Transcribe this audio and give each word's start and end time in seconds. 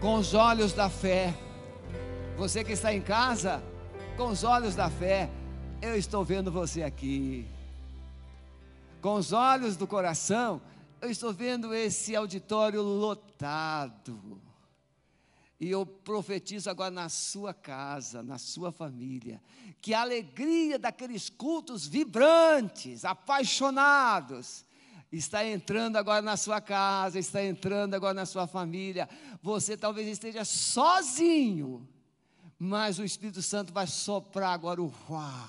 com 0.00 0.14
os 0.14 0.34
olhos 0.34 0.72
da 0.72 0.88
fé. 0.88 1.34
Você 2.36 2.62
que 2.62 2.72
está 2.72 2.94
em 2.94 3.00
casa, 3.00 3.62
com 4.16 4.28
os 4.28 4.44
olhos 4.44 4.74
da 4.74 4.88
fé, 4.88 5.28
eu 5.82 5.96
estou 5.96 6.24
vendo 6.24 6.52
você 6.52 6.82
aqui. 6.82 7.46
Com 9.00 9.14
os 9.14 9.32
olhos 9.32 9.76
do 9.76 9.86
coração, 9.86 10.60
eu 11.00 11.10
estou 11.10 11.32
vendo 11.32 11.74
esse 11.74 12.14
auditório 12.14 12.80
lotado. 12.80 14.40
E 15.60 15.68
eu 15.68 15.84
profetizo 15.84 16.70
agora 16.70 16.90
na 16.90 17.08
sua 17.08 17.52
casa, 17.52 18.22
na 18.22 18.38
sua 18.38 18.70
família, 18.70 19.42
que 19.80 19.92
a 19.92 20.02
alegria 20.02 20.78
daqueles 20.78 21.28
cultos 21.28 21.84
vibrantes, 21.84 23.04
apaixonados, 23.04 24.64
está 25.10 25.44
entrando 25.44 25.96
agora 25.96 26.20
na 26.20 26.36
sua 26.36 26.60
casa, 26.60 27.18
está 27.18 27.42
entrando 27.42 27.94
agora 27.94 28.14
na 28.14 28.26
sua 28.26 28.46
família. 28.46 29.08
Você 29.42 29.76
talvez 29.76 30.06
esteja 30.08 30.44
sozinho, 30.44 31.88
mas 32.58 32.98
o 32.98 33.04
Espírito 33.04 33.40
Santo 33.42 33.72
vai 33.72 33.86
soprar 33.86 34.52
agora 34.52 34.82
o 34.82 34.86
ruá. 34.86 35.48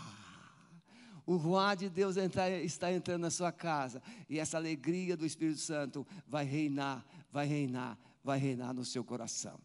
O 1.25 1.35
ruá 1.35 1.75
de 1.75 1.89
Deus 1.89 2.17
está 2.17 2.91
entrando 2.91 3.21
na 3.21 3.29
sua 3.29 3.51
casa, 3.51 4.01
e 4.27 4.39
essa 4.39 4.57
alegria 4.57 5.15
do 5.15 5.25
Espírito 5.25 5.59
Santo 5.59 6.07
vai 6.27 6.43
reinar, 6.43 7.05
vai 7.31 7.45
reinar, 7.45 7.99
vai 8.23 8.39
reinar 8.39 8.73
no 8.73 8.83
seu 8.83 9.03
coração. 9.03 9.59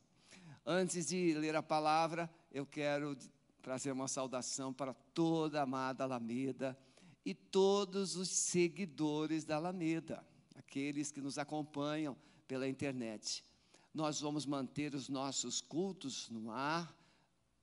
Antes 0.67 1.07
de 1.07 1.33
ler 1.35 1.57
a 1.57 1.63
palavra, 1.63 2.31
eu 2.53 2.67
quero 2.67 3.17
trazer 3.63 3.93
uma 3.93 4.09
saudação 4.09 4.75
para 4.75 4.93
toda 5.15 5.61
a 5.61 5.63
amada 5.63 6.05
Alameda 6.05 6.77
e 7.25 7.35
todos 7.35 8.17
os 8.17 8.29
seguidores 8.29 9.45
da 9.45 9.57
Alameda, 9.57 10.25
aqueles 10.55 11.11
que 11.11 11.21
nos 11.21 11.39
acompanham 11.39 12.17
pela 12.47 12.69
internet. 12.69 13.45
Nós 13.93 14.21
vamos 14.21 14.45
manter 14.45 14.95
os 14.95 15.09
nossos 15.09 15.61
cultos 15.61 16.29
no 16.29 16.51
ar, 16.51 16.95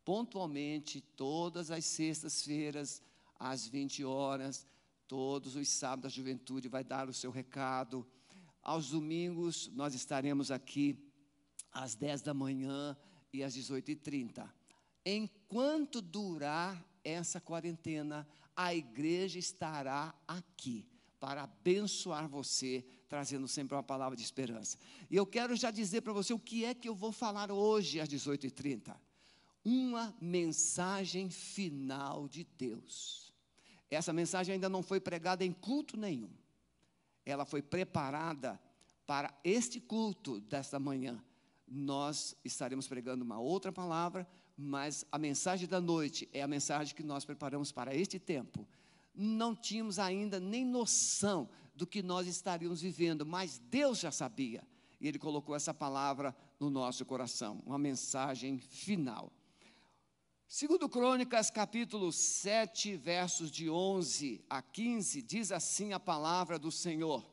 pontualmente, 0.03 1.01
todas 1.01 1.69
as 1.69 1.85
sextas-feiras, 1.85 3.03
às 3.37 3.67
20 3.67 4.03
horas, 4.03 4.67
todos 5.07 5.55
os 5.55 5.67
sábados 5.67 6.13
a 6.13 6.15
juventude 6.15 6.69
vai 6.69 6.83
dar 6.83 7.09
o 7.09 7.13
seu 7.13 7.31
recado. 7.31 8.07
Aos 8.63 8.89
domingos, 8.91 9.67
nós 9.73 9.93
estaremos 9.93 10.51
aqui 10.51 10.97
às 11.71 11.95
10 11.95 12.21
da 12.21 12.33
manhã 12.33 12.97
e 13.33 13.43
às 13.43 13.55
18h30. 13.55 14.49
Enquanto 15.05 16.01
durar 16.01 16.83
essa 17.03 17.41
quarentena, 17.41 18.27
a 18.65 18.75
igreja 18.75 19.39
estará 19.39 20.13
aqui 20.27 20.87
para 21.19 21.43
abençoar 21.43 22.27
você, 22.27 22.83
trazendo 23.07 23.47
sempre 23.47 23.75
uma 23.75 23.83
palavra 23.83 24.15
de 24.15 24.23
esperança. 24.23 24.77
E 25.09 25.15
eu 25.15 25.25
quero 25.25 25.55
já 25.55 25.71
dizer 25.71 26.01
para 26.01 26.13
você 26.13 26.33
o 26.33 26.39
que 26.39 26.65
é 26.65 26.73
que 26.73 26.89
eu 26.89 26.95
vou 26.95 27.11
falar 27.11 27.51
hoje 27.51 27.99
às 27.99 28.09
18h30. 28.09 28.95
Uma 29.63 30.15
mensagem 30.19 31.29
final 31.29 32.27
de 32.27 32.43
Deus. 32.43 33.31
Essa 33.89 34.13
mensagem 34.13 34.53
ainda 34.53 34.69
não 34.69 34.81
foi 34.81 34.99
pregada 34.99 35.45
em 35.45 35.51
culto 35.51 35.97
nenhum. 35.97 36.31
Ela 37.25 37.45
foi 37.45 37.61
preparada 37.61 38.59
para 39.05 39.33
este 39.43 39.79
culto 39.79 40.39
desta 40.39 40.79
manhã 40.79 41.23
nós 41.71 42.35
estaremos 42.43 42.85
pregando 42.85 43.23
uma 43.23 43.39
outra 43.39 43.71
palavra, 43.71 44.27
mas 44.61 45.03
a 45.11 45.17
mensagem 45.17 45.67
da 45.67 45.81
noite 45.81 46.29
é 46.31 46.41
a 46.41 46.47
mensagem 46.47 46.95
que 46.95 47.03
nós 47.03 47.25
preparamos 47.25 47.71
para 47.71 47.95
este 47.95 48.19
tempo. 48.19 48.67
Não 49.13 49.55
tínhamos 49.55 49.97
ainda 49.97 50.39
nem 50.39 50.63
noção 50.65 51.49
do 51.75 51.87
que 51.87 52.03
nós 52.03 52.27
estaríamos 52.27 52.81
vivendo, 52.81 53.25
mas 53.25 53.57
Deus 53.57 53.99
já 53.99 54.11
sabia. 54.11 54.63
E 54.99 55.07
Ele 55.07 55.17
colocou 55.17 55.55
essa 55.55 55.73
palavra 55.73 56.35
no 56.59 56.69
nosso 56.69 57.03
coração, 57.05 57.61
uma 57.65 57.79
mensagem 57.79 58.59
final. 58.59 59.33
Segundo 60.47 60.87
Crônicas, 60.89 61.49
capítulo 61.49 62.11
7, 62.11 62.97
versos 62.97 63.49
de 63.49 63.69
11 63.69 64.43
a 64.49 64.61
15, 64.61 65.21
diz 65.21 65.51
assim 65.51 65.93
a 65.93 65.99
palavra 65.99 66.59
do 66.59 66.69
Senhor. 66.71 67.25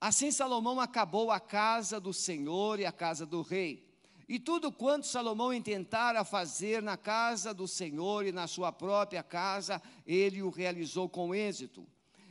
Assim 0.00 0.30
Salomão 0.30 0.78
acabou 0.78 1.30
a 1.30 1.40
casa 1.40 1.98
do 1.98 2.12
Senhor 2.12 2.78
e 2.78 2.86
a 2.86 2.92
casa 2.92 3.26
do 3.26 3.42
rei. 3.42 3.87
E 4.28 4.38
tudo 4.38 4.70
quanto 4.70 5.06
Salomão 5.06 5.54
intentara 5.54 6.22
fazer 6.22 6.82
na 6.82 6.98
casa 6.98 7.54
do 7.54 7.66
Senhor 7.66 8.26
e 8.26 8.32
na 8.32 8.46
sua 8.46 8.70
própria 8.70 9.22
casa, 9.22 9.80
ele 10.06 10.42
o 10.42 10.50
realizou 10.50 11.08
com 11.08 11.34
êxito. 11.34 11.86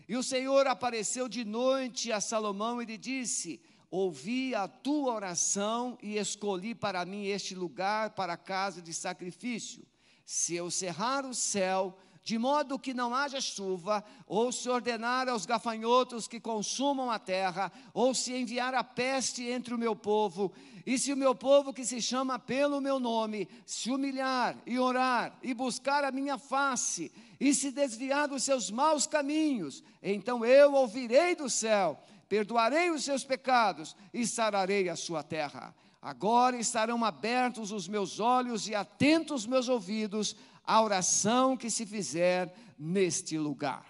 E 0.07 0.15
o 0.15 0.21
Senhor 0.21 0.67
apareceu 0.67 1.27
de 1.27 1.43
noite 1.43 2.11
a 2.11 2.21
Salomão 2.21 2.79
e 2.81 2.85
lhe 2.85 2.97
disse: 2.97 3.59
Ouvi 3.89 4.53
a 4.53 4.67
tua 4.67 5.13
oração 5.13 5.97
e 6.01 6.17
escolhi 6.17 6.75
para 6.75 7.03
mim 7.03 7.25
este 7.25 7.55
lugar 7.55 8.11
para 8.11 8.37
casa 8.37 8.79
de 8.81 8.93
sacrifício. 8.93 9.83
Se 10.23 10.55
eu 10.55 10.69
cerrar 10.69 11.25
o 11.25 11.33
céu 11.33 11.97
de 12.27 12.37
modo 12.37 12.77
que 12.77 12.93
não 12.93 13.15
haja 13.15 13.39
chuva, 13.39 14.03
ou 14.27 14.51
se 14.51 14.67
ordenar 14.69 15.29
aos 15.29 15.45
gafanhotos 15.45 16.27
que 16.27 16.41
consumam 16.41 17.09
a 17.09 17.17
terra, 17.17 17.71
ou 17.93 18.13
se 18.13 18.33
enviar 18.33 18.75
a 18.75 18.83
peste 18.83 19.45
entre 19.45 19.73
o 19.73 19.77
meu 19.77 19.95
povo, 19.95 20.51
e 20.85 20.99
se 20.99 21.13
o 21.13 21.15
meu 21.15 21.33
povo 21.33 21.73
que 21.73 21.85
se 21.85 22.01
chama 22.01 22.37
pelo 22.37 22.81
meu 22.81 22.99
nome 22.99 23.47
se 23.65 23.89
humilhar 23.89 24.57
e 24.65 24.77
orar 24.77 25.39
e 25.41 25.53
buscar 25.53 26.03
a 26.03 26.11
minha 26.11 26.37
face, 26.37 27.13
e 27.39 27.53
se 27.53 27.71
desviar 27.71 28.27
dos 28.27 28.43
seus 28.43 28.69
maus 28.69 29.07
caminhos, 29.07 29.81
então 30.03 30.43
eu 30.43 30.73
ouvirei 30.73 31.33
do 31.33 31.49
céu, 31.49 31.97
perdoarei 32.27 32.89
os 32.89 33.05
seus 33.05 33.23
pecados 33.23 33.95
e 34.13 34.27
sararei 34.27 34.89
a 34.89 34.97
sua 34.97 35.23
terra. 35.23 35.73
Agora 36.01 36.57
estarão 36.57 37.05
abertos 37.05 37.71
os 37.71 37.87
meus 37.87 38.19
olhos 38.19 38.67
e 38.67 38.75
atentos 38.75 39.43
os 39.43 39.47
meus 39.47 39.69
ouvidos 39.69 40.35
a 40.67 40.81
oração 40.81 41.55
que 41.55 41.69
se 41.69 41.85
fizer 41.85 42.53
neste 42.77 43.37
lugar. 43.37 43.89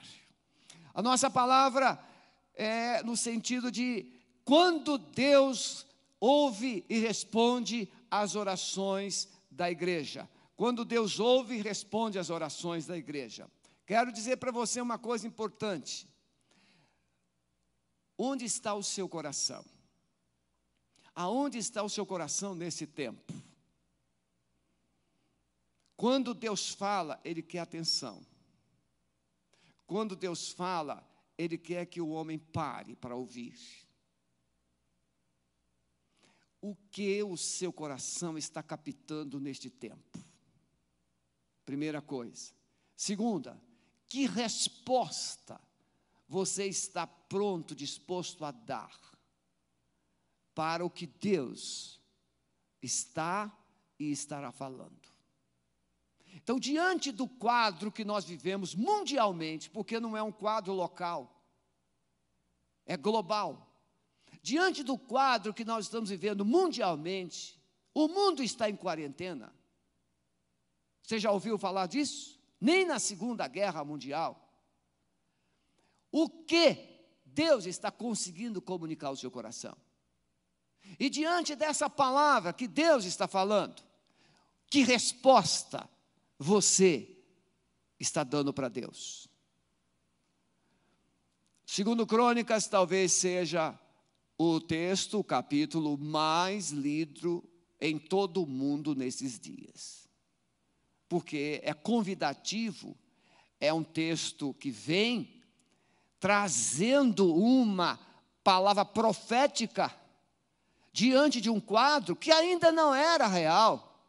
A 0.94 1.02
nossa 1.02 1.28
palavra 1.30 2.00
é 2.54 3.02
no 3.02 3.18
sentido 3.18 3.72
de 3.72 4.14
quando 4.46 5.00
Deus 5.00 5.88
ouve 6.20 6.86
e 6.88 7.00
responde 7.00 7.92
às 8.10 8.36
orações 8.36 9.28
da 9.50 9.70
igreja. 9.70 10.30
Quando 10.56 10.86
Deus 10.86 11.20
ouve 11.20 11.56
e 11.56 11.62
responde 11.62 12.20
às 12.20 12.30
orações 12.30 12.86
da 12.86 12.96
igreja. 12.96 13.50
Quero 13.86 14.12
dizer 14.12 14.38
para 14.38 14.52
você 14.52 14.80
uma 14.80 14.98
coisa 14.98 15.28
importante. 15.28 16.08
Onde 18.18 18.46
está 18.46 18.74
o 18.74 18.84
seu 18.84 19.08
coração? 19.10 19.64
Aonde 21.14 21.58
está 21.58 21.84
o 21.84 21.90
seu 21.90 22.06
coração 22.06 22.54
nesse 22.56 22.86
tempo? 22.86 23.34
Quando 25.98 26.36
Deus 26.36 26.70
fala, 26.70 27.20
Ele 27.26 27.42
quer 27.42 27.60
atenção. 27.60 28.24
Quando 29.88 30.16
Deus 30.16 30.52
fala, 30.52 31.04
Ele 31.36 31.58
quer 31.58 31.88
que 31.88 32.00
o 32.00 32.10
homem 32.10 32.38
pare 32.38 32.96
para 32.96 33.16
ouvir. 33.16 33.58
O 36.62 36.76
que 36.76 37.24
o 37.24 37.36
seu 37.36 37.74
coração 37.74 38.38
está 38.38 38.62
captando 38.62 39.40
neste 39.40 39.72
tempo? 39.72 40.20
Primeira 41.66 42.02
coisa. 42.02 42.54
Segunda, 42.96 43.60
que 44.08 44.28
resposta 44.28 45.60
você 46.28 46.66
está 46.68 47.08
pronto, 47.08 47.74
disposto 47.74 48.46
a 48.46 48.52
dar 48.52 48.96
para 50.54 50.86
o 50.86 50.90
que 50.90 51.08
Deus 51.08 52.02
está 52.82 53.56
e 53.98 54.12
estará 54.12 54.52
falando? 54.52 55.17
Então, 56.36 56.60
diante 56.60 57.12
do 57.12 57.28
quadro 57.28 57.92
que 57.92 58.06
nós 58.06 58.26
vivemos 58.26 58.74
mundialmente, 58.74 59.70
porque 59.70 60.00
não 60.00 60.16
é 60.16 60.24
um 60.24 60.32
quadro 60.32 60.74
local, 60.74 61.44
é 62.86 62.96
global. 62.96 63.68
Diante 64.42 64.84
do 64.84 64.98
quadro 64.98 65.54
que 65.54 65.66
nós 65.66 65.86
estamos 65.86 66.10
vivendo 66.10 66.46
mundialmente, 66.46 67.60
o 67.94 68.08
mundo 68.08 68.42
está 68.44 68.70
em 68.70 68.76
quarentena. 68.76 69.54
Você 71.02 71.20
já 71.20 71.32
ouviu 71.32 71.58
falar 71.58 71.88
disso? 71.88 72.40
Nem 72.60 72.86
na 72.86 73.00
Segunda 73.00 73.48
Guerra 73.48 73.84
Mundial. 73.84 74.48
O 76.12 76.30
que 76.30 76.78
Deus 77.26 77.66
está 77.66 77.92
conseguindo 77.92 78.62
comunicar 78.62 79.08
ao 79.08 79.16
seu 79.16 79.30
coração? 79.30 79.76
E 81.00 81.10
diante 81.10 81.56
dessa 81.56 81.90
palavra 81.90 82.54
que 82.54 82.68
Deus 82.68 83.04
está 83.04 83.28
falando, 83.28 83.84
que 84.70 84.84
resposta 84.84 85.90
você 86.38 87.18
está 88.00 88.24
dando 88.24 88.54
para 88.54 88.70
Deus? 88.70 89.28
Segundo 91.66 92.08
Crônicas, 92.08 92.68
talvez 92.68 93.12
seja 93.12 93.78
o 94.38 94.60
texto, 94.62 95.20
o 95.20 95.24
capítulo 95.24 95.98
mais 95.98 96.72
lido 96.72 97.44
em 97.80 97.98
todo 97.98 98.44
o 98.44 98.48
mundo 98.48 98.96
nesses 98.96 99.40
dias. 99.40 100.08
Porque 101.10 101.60
é 101.64 101.74
convidativo, 101.74 102.98
é 103.60 103.74
um 103.74 103.84
texto 103.84 104.54
que 104.54 104.70
vem 104.70 105.44
trazendo 106.20 107.34
uma 107.34 108.00
palavra 108.44 108.86
profética 108.86 109.94
diante 110.92 111.42
de 111.42 111.50
um 111.50 111.60
quadro 111.60 112.16
que 112.16 112.32
ainda 112.32 112.72
não 112.72 112.94
era 112.94 113.28
real, 113.28 114.02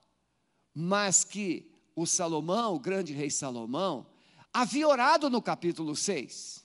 mas 0.75 1.25
que 1.25 1.68
o 2.01 2.07
Salomão, 2.07 2.75
o 2.75 2.79
grande 2.79 3.13
rei 3.13 3.31
Salomão, 3.31 4.07
havia 4.53 4.87
orado 4.87 5.29
no 5.29 5.43
capítulo 5.43 5.97
6. 5.97 6.65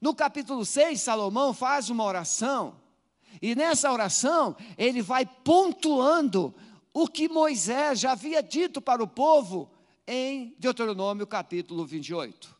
No 0.00 0.14
capítulo 0.14 0.64
6, 0.64 1.00
Salomão 1.00 1.52
faz 1.52 1.90
uma 1.90 2.04
oração, 2.04 2.80
e 3.40 3.54
nessa 3.54 3.92
oração 3.92 4.56
ele 4.78 5.02
vai 5.02 5.26
pontuando 5.26 6.54
o 6.94 7.06
que 7.06 7.28
Moisés 7.28 8.00
já 8.00 8.12
havia 8.12 8.42
dito 8.42 8.80
para 8.80 9.02
o 9.02 9.08
povo 9.08 9.70
em 10.06 10.54
Deuteronômio 10.58 11.26
capítulo 11.26 11.84
28. 11.84 12.54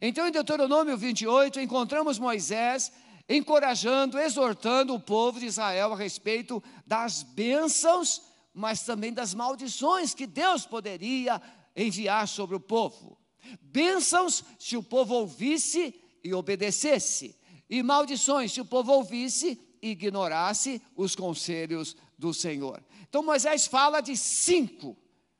Então, 0.00 0.26
em 0.26 0.32
Deuteronômio 0.32 0.96
28, 0.96 1.60
encontramos 1.60 2.18
Moisés 2.18 2.92
encorajando, 3.28 4.18
exortando 4.18 4.94
o 4.94 5.00
povo 5.00 5.38
de 5.38 5.46
Israel 5.46 5.92
a 5.92 5.96
respeito 5.96 6.62
das 6.86 7.22
bênçãos, 7.22 8.31
mas 8.54 8.82
também 8.82 9.12
das 9.12 9.34
maldições 9.34 10.14
que 10.14 10.26
Deus 10.26 10.66
poderia 10.66 11.40
enviar 11.74 12.28
sobre 12.28 12.56
o 12.56 12.60
povo. 12.60 13.18
Bênçãos 13.60 14.44
se 14.58 14.76
o 14.76 14.82
povo 14.82 15.14
ouvisse 15.14 15.94
e 16.22 16.32
obedecesse, 16.32 17.36
e 17.68 17.82
maldições 17.82 18.52
se 18.52 18.60
o 18.60 18.64
povo 18.64 18.92
ouvisse 18.92 19.60
e 19.80 19.90
ignorasse 19.90 20.80
os 20.96 21.16
conselhos 21.16 21.96
do 22.16 22.32
Senhor. 22.32 22.82
Então 23.08 23.22
Moisés 23.22 23.66
fala 23.66 24.00
de 24.00 24.16
cinco 24.16 24.96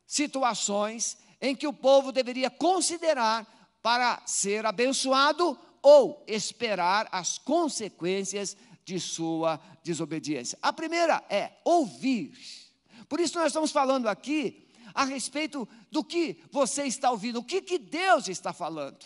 situações 0.06 1.16
em 1.40 1.54
que 1.54 1.66
o 1.66 1.72
povo 1.72 2.10
deveria 2.12 2.50
considerar 2.50 3.46
para 3.82 4.22
ser 4.26 4.64
abençoado 4.64 5.58
ou 5.82 6.24
esperar 6.26 7.08
as 7.10 7.38
consequências 7.38 8.56
de 8.84 8.98
sua 8.98 9.60
desobediência. 9.82 10.58
A 10.62 10.72
primeira 10.72 11.22
é 11.28 11.52
ouvir. 11.64 12.32
Por 13.12 13.20
isso 13.20 13.38
nós 13.38 13.48
estamos 13.48 13.70
falando 13.70 14.08
aqui 14.08 14.66
a 14.94 15.04
respeito 15.04 15.68
do 15.90 16.02
que 16.02 16.42
você 16.50 16.84
está 16.84 17.10
ouvindo, 17.10 17.40
o 17.40 17.44
que, 17.44 17.60
que 17.60 17.76
Deus 17.76 18.26
está 18.26 18.54
falando. 18.54 19.04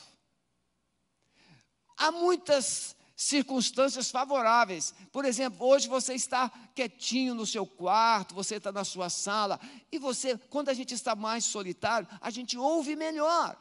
Há 1.96 2.12
muitas 2.12 2.94
circunstâncias 3.16 4.08
favoráveis. 4.08 4.94
Por 5.10 5.24
exemplo, 5.24 5.66
hoje 5.66 5.88
você 5.88 6.14
está 6.14 6.48
quietinho 6.72 7.34
no 7.34 7.44
seu 7.44 7.66
quarto, 7.66 8.32
você 8.32 8.58
está 8.58 8.70
na 8.70 8.84
sua 8.84 9.10
sala, 9.10 9.58
e 9.90 9.98
você, 9.98 10.38
quando 10.38 10.68
a 10.68 10.74
gente 10.74 10.94
está 10.94 11.16
mais 11.16 11.44
solitário, 11.44 12.06
a 12.20 12.30
gente 12.30 12.56
ouve 12.56 12.94
melhor. 12.94 13.60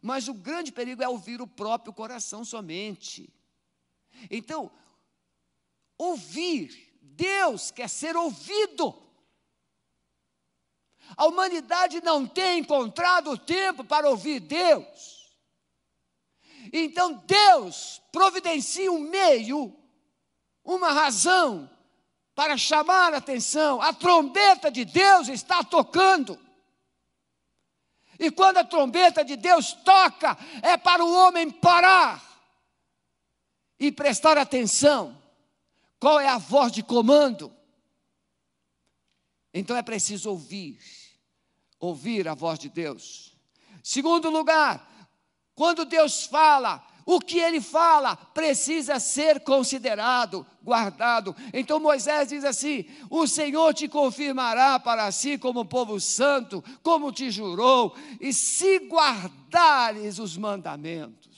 Mas 0.00 0.28
o 0.28 0.32
grande 0.32 0.72
perigo 0.72 1.02
é 1.02 1.08
ouvir 1.10 1.42
o 1.42 1.46
próprio 1.46 1.92
coração 1.92 2.42
somente. 2.42 3.30
Então, 4.30 4.72
ouvir, 5.98 6.98
Deus 7.02 7.70
quer 7.70 7.90
ser 7.90 8.16
ouvido. 8.16 9.11
A 11.16 11.26
humanidade 11.26 12.00
não 12.02 12.26
tem 12.26 12.60
encontrado 12.60 13.36
tempo 13.38 13.84
para 13.84 14.08
ouvir 14.08 14.40
Deus. 14.40 15.32
Então 16.72 17.22
Deus 17.26 18.00
providencia 18.10 18.90
um 18.90 19.00
meio, 19.00 19.76
uma 20.64 20.92
razão 20.92 21.68
para 22.34 22.56
chamar 22.56 23.14
a 23.14 23.18
atenção. 23.18 23.80
A 23.80 23.92
trombeta 23.92 24.70
de 24.70 24.84
Deus 24.84 25.28
está 25.28 25.62
tocando. 25.62 26.38
E 28.18 28.30
quando 28.30 28.58
a 28.58 28.64
trombeta 28.64 29.24
de 29.24 29.36
Deus 29.36 29.72
toca, 29.72 30.36
é 30.62 30.76
para 30.76 31.04
o 31.04 31.12
homem 31.12 31.50
parar 31.50 32.22
e 33.78 33.90
prestar 33.90 34.38
atenção. 34.38 35.20
Qual 35.98 36.20
é 36.20 36.28
a 36.28 36.38
voz 36.38 36.72
de 36.72 36.82
comando? 36.82 37.52
Então 39.52 39.76
é 39.76 39.82
preciso 39.82 40.30
ouvir, 40.30 40.78
ouvir 41.82 42.28
a 42.28 42.34
voz 42.34 42.60
de 42.60 42.68
Deus. 42.68 43.36
Segundo 43.82 44.30
lugar, 44.30 44.88
quando 45.52 45.84
Deus 45.84 46.24
fala, 46.24 46.86
o 47.04 47.18
que 47.20 47.40
ele 47.40 47.60
fala 47.60 48.14
precisa 48.14 49.00
ser 49.00 49.40
considerado, 49.40 50.46
guardado. 50.62 51.34
Então 51.52 51.80
Moisés 51.80 52.28
diz 52.28 52.44
assim: 52.44 52.86
O 53.10 53.26
Senhor 53.26 53.74
te 53.74 53.88
confirmará 53.88 54.78
para 54.78 55.10
si 55.10 55.36
como 55.36 55.64
povo 55.64 56.00
santo, 56.00 56.62
como 56.84 57.10
te 57.10 57.30
jurou, 57.30 57.96
e 58.20 58.32
se 58.32 58.78
guardares 58.88 60.20
os 60.20 60.36
mandamentos. 60.36 61.31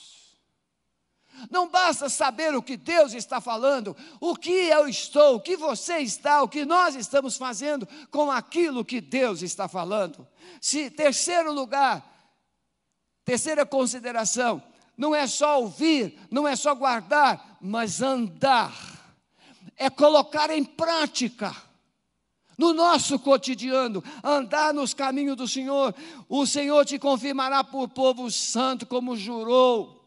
Não 1.51 1.69
basta 1.69 2.09
saber 2.09 2.55
o 2.55 2.63
que 2.63 2.77
Deus 2.77 3.13
está 3.13 3.41
falando, 3.41 3.97
o 4.21 4.37
que 4.37 4.51
eu 4.51 4.89
estou, 4.89 5.37
o 5.37 5.41
que 5.41 5.57
você 5.57 5.99
está, 5.99 6.43
o 6.43 6.49
que 6.49 6.65
nós 6.65 6.95
estamos 6.95 7.37
fazendo 7.37 7.89
com 8.11 8.31
aquilo 8.31 8.85
que 8.85 9.01
Deus 9.01 9.43
está 9.43 9.69
falando. 9.69 10.27
Se 10.61 10.91
terceiro 10.91 11.53
lugar, 11.53 12.05
terceira 13.25 13.67
consideração, 13.67 14.63
não 14.97 15.15
é 15.15 15.27
só 15.27 15.61
ouvir, 15.61 16.19
não 16.31 16.47
é 16.47 16.55
só 16.55 16.75
guardar, 16.75 17.59
mas 17.61 18.01
andar, 18.01 18.73
é 19.77 19.91
colocar 19.91 20.51
em 20.51 20.65
prática. 20.65 21.55
No 22.57 22.73
nosso 22.73 23.19
cotidiano, 23.19 24.03
andar 24.23 24.73
nos 24.73 24.95
caminhos 24.95 25.37
do 25.37 25.49
Senhor, 25.49 25.93
o 26.29 26.47
Senhor 26.47 26.85
te 26.85 27.01
confirmará 27.01 27.65
por 27.65 27.89
povo 27.89 28.31
santo, 28.31 28.87
como 28.87 29.17
jurou. 29.17 30.04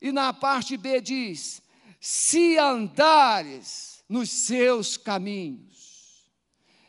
E 0.00 0.12
na 0.12 0.32
parte 0.32 0.76
B 0.76 1.00
diz: 1.00 1.62
se 2.00 2.58
andares 2.58 4.04
nos 4.08 4.30
seus 4.30 4.96
caminhos. 4.96 6.28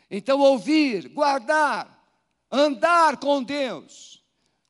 Então, 0.10 0.40
ouvir, 0.40 1.10
guardar, 1.10 2.04
andar 2.52 3.18
com 3.18 3.44
Deus 3.44 4.20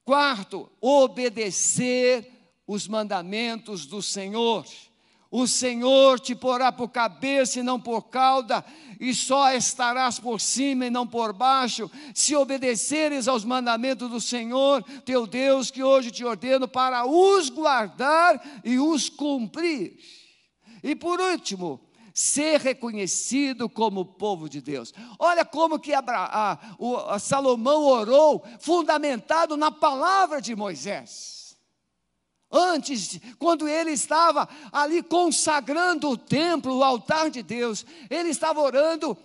Quarto, 0.09 0.67
obedecer 0.81 2.27
os 2.65 2.87
mandamentos 2.87 3.85
do 3.85 4.01
Senhor. 4.01 4.65
O 5.31 5.45
Senhor 5.45 6.19
te 6.19 6.33
porá 6.33 6.71
por 6.71 6.89
cabeça 6.89 7.59
e 7.59 7.63
não 7.63 7.79
por 7.79 8.09
cauda, 8.09 8.65
e 8.99 9.13
só 9.13 9.53
estarás 9.53 10.19
por 10.19 10.41
cima 10.41 10.87
e 10.87 10.89
não 10.89 11.05
por 11.05 11.33
baixo, 11.33 11.89
se 12.15 12.35
obedeceres 12.35 13.27
aos 13.27 13.45
mandamentos 13.45 14.09
do 14.09 14.19
Senhor, 14.19 14.83
teu 15.05 15.27
Deus, 15.27 15.69
que 15.69 15.83
hoje 15.83 16.09
te 16.09 16.25
ordeno 16.25 16.67
para 16.67 17.05
os 17.05 17.49
guardar 17.49 18.61
e 18.63 18.79
os 18.79 19.07
cumprir. 19.07 19.97
E 20.83 20.95
por 20.95 21.19
último, 21.19 21.79
ser 22.11 22.59
reconhecido 22.59 23.69
como 23.69 24.03
povo 24.03 24.49
de 24.49 24.59
Deus. 24.59 24.93
Olha 25.19 25.45
como 25.45 25.79
que 25.79 25.93
a, 25.93 26.59
a 27.07 27.19
Salomão 27.19 27.83
orou, 27.83 28.43
fundamentado 28.59 29.55
na 29.55 29.71
palavra 29.71 30.41
de 30.41 30.55
Moisés. 30.55 31.38
Antes, 32.51 33.19
quando 33.37 33.67
ele 33.67 33.91
estava 33.91 34.49
ali 34.71 35.03
consagrando 35.03 36.09
o 36.09 36.17
templo, 36.17 36.77
o 36.77 36.83
altar 36.83 37.29
de 37.29 37.43
Deus, 37.43 37.85
ele 38.09 38.29
estava 38.29 38.59
orando 38.59 39.15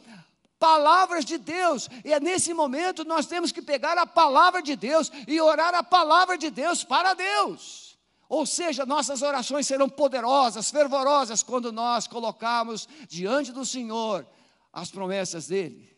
palavras 0.58 1.24
de 1.24 1.38
Deus, 1.38 1.88
e 2.04 2.12
é 2.12 2.20
nesse 2.20 2.52
momento 2.52 3.04
nós 3.04 3.26
temos 3.26 3.50
que 3.50 3.62
pegar 3.62 3.98
a 3.98 4.06
palavra 4.06 4.62
de 4.62 4.76
Deus 4.76 5.10
e 5.26 5.40
orar 5.40 5.74
a 5.74 5.82
palavra 5.82 6.36
de 6.36 6.50
Deus 6.50 6.84
para 6.84 7.14
Deus. 7.14 7.98
Ou 8.28 8.44
seja, 8.44 8.84
nossas 8.84 9.22
orações 9.22 9.66
serão 9.66 9.88
poderosas, 9.88 10.70
fervorosas, 10.70 11.42
quando 11.42 11.70
nós 11.70 12.06
colocarmos 12.06 12.88
diante 13.08 13.52
do 13.52 13.64
Senhor 13.64 14.26
as 14.72 14.90
promessas 14.90 15.46
dEle. 15.46 15.96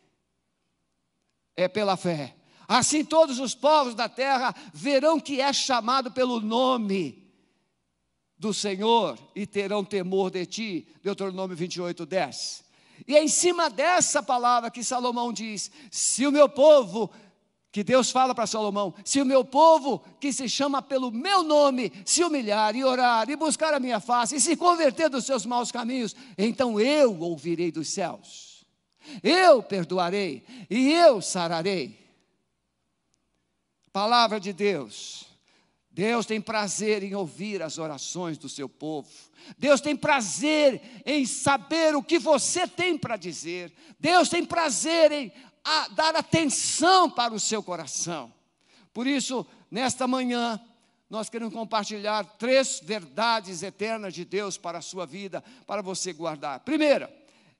É 1.57 1.67
pela 1.67 1.97
fé. 1.97 2.36
Assim 2.69 3.05
todos 3.05 3.39
os 3.39 3.55
povos 3.55 3.95
da 3.95 4.09
terra 4.09 4.55
verão 4.73 5.21
que 5.21 5.41
é 5.41 5.53
chamado 5.53 6.11
pelo 6.11 6.41
nome 6.41 7.27
do 8.39 8.53
Senhor 8.53 9.19
e 9.35 9.47
terão 9.47 9.85
temor 9.85 10.31
de 10.31 10.45
ti. 10.47 10.89
Deuteronômio 11.03 11.57
28, 11.57 12.05
10. 12.05 12.65
E 13.07 13.17
é 13.17 13.23
em 13.23 13.29
cima 13.29 13.69
dessa 13.69 14.23
palavra 14.23 14.71
que 14.71 14.83
Salomão 14.83 15.33
diz: 15.33 15.71
se 15.91 16.27
o 16.27 16.33
meu 16.33 16.49
povo 16.49 17.11
que 17.77 17.85
Deus 17.85 18.11
fala 18.11 18.35
para 18.35 18.47
Salomão: 18.47 18.95
se 19.05 19.21
o 19.21 19.27
meu 19.27 19.45
povo, 19.45 20.03
que 20.19 20.33
se 20.33 20.49
chama 20.49 20.81
pelo 20.81 21.11
meu 21.11 21.43
nome, 21.43 21.93
se 22.07 22.25
humilhar 22.25 22.75
e 22.75 22.83
orar 22.83 23.29
e 23.29 23.37
buscar 23.37 23.75
a 23.75 23.79
minha 23.79 24.01
face 24.01 24.37
e 24.37 24.41
se 24.41 24.57
converter 24.57 25.11
dos 25.11 25.27
seus 25.27 25.45
maus 25.45 25.71
caminhos, 25.71 26.17
então 26.39 26.81
eu 26.81 27.21
ouvirei 27.21 27.71
dos 27.71 27.89
céus, 27.89 28.65
eu 29.23 29.63
perdoarei 29.63 30.43
e 30.71 30.91
eu 30.91 31.21
sararei. 31.21 32.06
Palavra 33.97 34.39
de 34.39 34.53
Deus. 34.53 35.25
Deus 35.91 36.27
tem 36.27 36.39
prazer 36.39 37.03
em 37.03 37.15
ouvir 37.15 37.63
as 37.63 37.79
orações 37.79 38.37
do 38.37 38.47
seu 38.47 38.69
povo. 38.69 39.09
Deus 39.57 39.81
tem 39.81 39.97
prazer 39.97 40.83
em 41.07 41.25
saber 41.25 41.97
o 41.97 42.03
que 42.03 42.19
você 42.19 42.69
tem 42.69 42.99
para 42.99 43.17
dizer. 43.17 43.73
Deus 43.99 44.29
tem 44.29 44.45
prazer 44.45 45.11
em 45.13 45.33
dar 45.93 46.15
atenção 46.15 47.09
para 47.09 47.33
o 47.33 47.41
seu 47.41 47.63
coração. 47.63 48.31
Por 48.93 49.07
isso, 49.07 49.47
nesta 49.71 50.07
manhã, 50.07 50.61
nós 51.09 51.31
queremos 51.31 51.55
compartilhar 51.55 52.23
três 52.37 52.83
verdades 52.85 53.63
eternas 53.63 54.13
de 54.13 54.27
Deus 54.27 54.59
para 54.59 54.77
a 54.77 54.83
sua 54.83 55.07
vida, 55.07 55.43
para 55.67 55.81
você 55.81 56.13
guardar. 56.13 56.61
Primeira, 56.61 57.11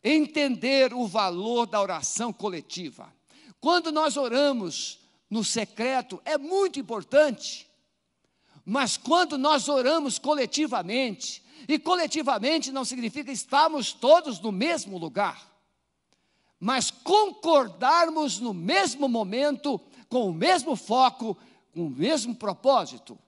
entender 0.05 0.93
o 0.93 1.07
valor 1.07 1.65
da 1.65 1.81
oração 1.81 2.31
coletiva. 2.31 3.11
Quando 3.59 3.91
nós 3.91 4.19
oramos 4.19 5.06
no 5.29 5.43
secreto, 5.45 6.21
é 6.25 6.39
muito 6.39 6.79
importante, 6.79 7.69
mas 8.65 8.97
quando 8.97 9.37
nós 9.37 9.69
oramos 9.69 10.19
coletivamente, 10.19 11.43
e 11.69 11.79
coletivamente 11.79 12.71
não 12.71 12.85
significa 12.85 13.33
estarmos 13.33 13.93
todos 13.93 14.39
no 14.41 14.53
mesmo 14.53 14.99
lugar, 14.99 15.51
mas 16.61 16.91
concordarmos 16.91 18.39
no 18.39 18.55
mesmo 18.55 19.09
momento, 19.09 19.81
com 20.09 20.29
o 20.29 20.35
mesmo 20.35 20.77
foco, 20.77 21.37
com 21.73 21.87
o 21.87 21.91
mesmo 21.91 22.35
propósito. 22.35 23.19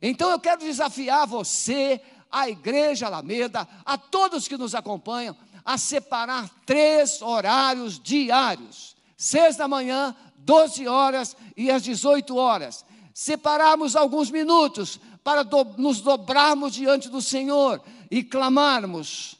Então 0.00 0.30
eu 0.30 0.38
quero 0.38 0.60
desafiar 0.60 1.26
você, 1.26 2.00
a 2.30 2.48
Igreja 2.48 3.06
Alameda, 3.06 3.68
a 3.84 3.98
todos 3.98 4.48
que 4.48 4.56
nos 4.56 4.74
acompanham, 4.74 5.36
a 5.64 5.78
separar 5.78 6.48
três 6.64 7.22
horários 7.22 7.98
diários: 7.98 8.91
seis 9.22 9.54
da 9.54 9.68
manhã, 9.68 10.16
12 10.38 10.88
horas 10.88 11.36
e 11.56 11.70
às 11.70 11.84
18 11.84 12.34
horas. 12.34 12.84
Separarmos 13.14 13.94
alguns 13.94 14.32
minutos 14.32 14.98
para 15.22 15.44
do, 15.44 15.64
nos 15.78 16.00
dobrarmos 16.00 16.74
diante 16.74 17.08
do 17.08 17.22
Senhor 17.22 17.80
e 18.10 18.24
clamarmos 18.24 19.36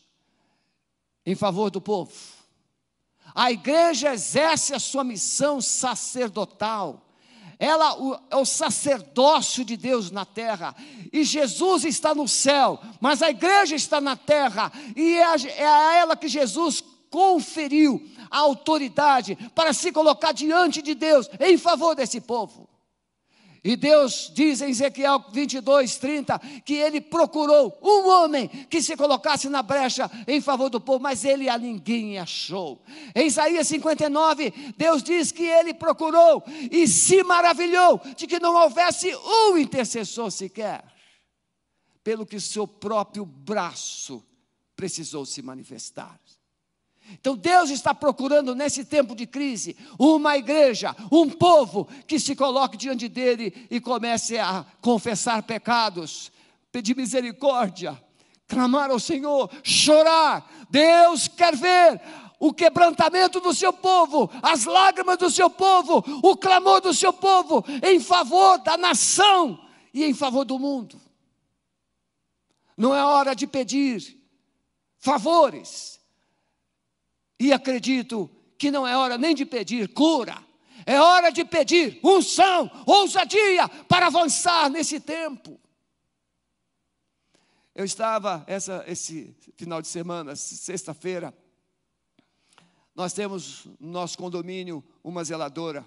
em 1.26 1.34
favor 1.34 1.68
do 1.68 1.80
povo. 1.80 2.12
A 3.34 3.50
igreja 3.50 4.12
exerce 4.12 4.72
a 4.72 4.78
sua 4.78 5.02
missão 5.02 5.60
sacerdotal. 5.60 7.02
Ela 7.58 7.96
é 8.30 8.36
o 8.36 8.44
sacerdócio 8.44 9.64
de 9.64 9.76
Deus 9.76 10.12
na 10.12 10.24
terra. 10.24 10.76
E 11.12 11.24
Jesus 11.24 11.84
está 11.84 12.14
no 12.14 12.28
céu, 12.28 12.80
mas 13.00 13.20
a 13.20 13.30
igreja 13.30 13.74
está 13.74 14.00
na 14.00 14.16
terra. 14.16 14.70
E 14.94 15.16
é 15.16 15.24
a, 15.24 15.36
é 15.36 15.66
a 15.66 15.94
ela 15.96 16.16
que 16.16 16.28
Jesus 16.28 16.84
conferiu 17.10 18.12
a 18.32 18.38
autoridade 18.38 19.36
para 19.54 19.72
se 19.72 19.92
colocar 19.92 20.32
diante 20.32 20.80
de 20.80 20.94
Deus 20.94 21.28
em 21.38 21.58
favor 21.58 21.94
desse 21.94 22.20
povo. 22.20 22.72
E 23.64 23.76
Deus 23.76 24.32
diz 24.34 24.60
em 24.60 24.70
Ezequiel 24.70 25.24
22, 25.30 25.96
30, 25.96 26.36
que 26.64 26.74
ele 26.74 27.00
procurou 27.00 27.78
um 27.80 28.08
homem 28.08 28.48
que 28.48 28.82
se 28.82 28.96
colocasse 28.96 29.48
na 29.48 29.62
brecha 29.62 30.10
em 30.26 30.40
favor 30.40 30.68
do 30.68 30.80
povo, 30.80 30.98
mas 30.98 31.24
ele 31.24 31.48
a 31.48 31.56
ninguém 31.56 32.18
achou. 32.18 32.82
Em 33.14 33.28
Isaías 33.28 33.68
59, 33.68 34.52
Deus 34.76 35.00
diz 35.00 35.30
que 35.30 35.44
ele 35.44 35.72
procurou 35.72 36.42
e 36.72 36.88
se 36.88 37.22
maravilhou 37.22 38.00
de 38.16 38.26
que 38.26 38.40
não 38.40 38.56
houvesse 38.56 39.14
um 39.14 39.56
intercessor 39.56 40.32
sequer, 40.32 40.84
pelo 42.02 42.26
que 42.26 42.40
seu 42.40 42.66
próprio 42.66 43.24
braço 43.24 44.26
precisou 44.74 45.24
se 45.24 45.40
manifestar. 45.40 46.18
Então 47.11 47.37
Deus 47.37 47.71
está 47.71 47.94
procurando 47.94 48.54
nesse 48.54 48.85
tempo 48.85 49.14
de 49.14 49.26
crise 49.26 49.76
uma 49.99 50.37
igreja, 50.37 50.94
um 51.11 51.28
povo 51.28 51.88
que 52.06 52.18
se 52.18 52.35
coloque 52.35 52.76
diante 52.76 53.09
dele 53.09 53.66
e 53.71 53.80
comece 53.80 54.38
a 54.38 54.64
confessar 54.80 55.42
pecados, 55.42 56.32
pedir 56.71 56.97
misericórdia, 56.97 58.00
clamar 58.49 58.90
ao 58.90 58.99
Senhor, 58.99 59.50
chorar. 59.62 60.50
Deus 60.71 61.28
quer 61.28 61.56
ver 61.56 62.00
o 62.38 62.52
quebrantamento 62.52 63.40
do 63.40 63.54
seu 63.54 63.73
povo, 63.73 64.30
as 64.42 64.64
lágrimas 64.64 65.16
do 65.16 65.30
seu 65.30 65.49
povo, 65.49 66.02
o 66.23 66.37
clamor 66.37 66.80
do 66.80 66.92
seu 66.92 67.12
povo 67.12 67.64
em 67.82 68.00
favor 68.00 68.59
da 68.59 68.76
nação 68.76 69.61
e 69.94 70.04
em 70.04 70.12
favor 70.12 70.44
do 70.44 70.59
mundo. 70.59 71.00
Não 72.76 72.94
é 72.94 73.04
hora 73.04 73.35
de 73.35 73.47
pedir 73.47 74.18
favores, 74.99 75.91
e 77.42 77.52
acredito 77.52 78.30
que 78.56 78.70
não 78.70 78.87
é 78.87 78.96
hora 78.96 79.18
nem 79.18 79.34
de 79.34 79.44
pedir 79.44 79.92
cura, 79.92 80.40
é 80.87 81.00
hora 81.00 81.32
de 81.32 81.44
pedir 81.44 81.99
unção, 82.00 82.70
ousadia 82.87 83.68
para 83.88 84.06
avançar 84.06 84.70
nesse 84.70 85.00
tempo. 85.00 85.61
Eu 87.75 87.84
estava 87.84 88.44
essa, 88.46 88.84
esse 88.87 89.34
final 89.56 89.82
de 89.82 89.88
semana, 89.88 90.37
sexta-feira, 90.37 91.37
nós 92.94 93.12
temos 93.12 93.66
no 93.80 93.90
nosso 93.90 94.16
condomínio 94.16 94.84
uma 95.02 95.25
zeladora, 95.25 95.84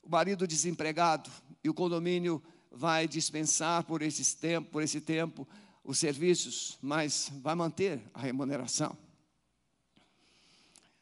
o 0.00 0.08
marido 0.08 0.46
desempregado, 0.46 1.28
e 1.64 1.68
o 1.68 1.74
condomínio 1.74 2.40
vai 2.70 3.08
dispensar 3.08 3.82
por, 3.82 4.00
esses 4.00 4.32
tempo, 4.32 4.70
por 4.70 4.80
esse 4.80 5.00
tempo 5.00 5.48
os 5.82 5.98
serviços, 5.98 6.78
mas 6.80 7.32
vai 7.42 7.56
manter 7.56 8.00
a 8.14 8.20
remuneração. 8.20 8.96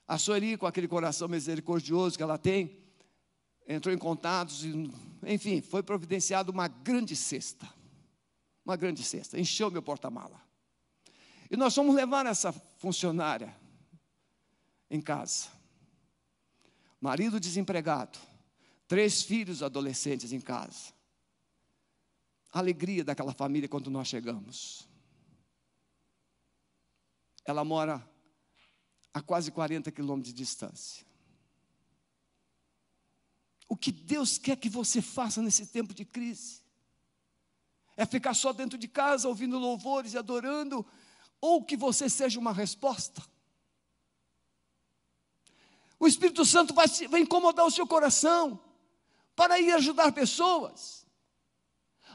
A 0.08 0.16
Sueli, 0.16 0.56
com 0.56 0.66
aquele 0.66 0.88
coração 0.88 1.28
misericordioso 1.28 2.16
que 2.16 2.22
ela 2.22 2.38
tem, 2.38 2.82
entrou 3.66 3.94
em 3.94 3.98
contato, 3.98 4.54
enfim, 5.26 5.60
foi 5.60 5.82
providenciada 5.82 6.50
uma 6.50 6.66
grande 6.66 7.14
cesta. 7.14 7.68
Uma 8.64 8.74
grande 8.74 9.04
cesta, 9.04 9.38
encheu 9.38 9.70
meu 9.70 9.82
porta-mala. 9.82 10.42
E 11.50 11.56
nós 11.58 11.74
fomos 11.74 11.94
levar 11.94 12.24
essa 12.24 12.52
funcionária 12.52 13.54
em 14.90 15.00
casa. 15.00 15.48
Marido 16.98 17.38
desempregado, 17.38 18.18
três 18.86 19.22
filhos 19.22 19.62
adolescentes 19.62 20.32
em 20.32 20.40
casa. 20.40 20.94
A 22.50 22.60
alegria 22.60 23.04
daquela 23.04 23.34
família 23.34 23.68
quando 23.68 23.90
nós 23.90 24.08
chegamos. 24.08 24.88
Ela 27.44 27.62
mora 27.62 28.06
a 29.18 29.22
quase 29.22 29.50
40 29.50 29.90
quilômetros 29.90 30.32
de 30.32 30.38
distância. 30.38 31.06
O 33.68 33.76
que 33.76 33.92
Deus 33.92 34.38
quer 34.38 34.56
que 34.56 34.68
você 34.68 35.02
faça 35.02 35.42
nesse 35.42 35.66
tempo 35.66 35.92
de 35.92 36.04
crise? 36.04 36.62
É 37.96 38.06
ficar 38.06 38.32
só 38.32 38.52
dentro 38.52 38.78
de 38.78 38.88
casa 38.88 39.28
ouvindo 39.28 39.58
louvores 39.58 40.14
e 40.14 40.18
adorando, 40.18 40.86
ou 41.40 41.64
que 41.64 41.76
você 41.76 42.08
seja 42.08 42.38
uma 42.38 42.52
resposta? 42.52 43.22
O 46.00 46.06
Espírito 46.06 46.44
Santo 46.44 46.72
vai, 46.72 46.86
vai 47.08 47.20
incomodar 47.20 47.66
o 47.66 47.70
seu 47.70 47.86
coração 47.86 48.60
para 49.34 49.58
ir 49.60 49.72
ajudar 49.72 50.12
pessoas. 50.12 51.06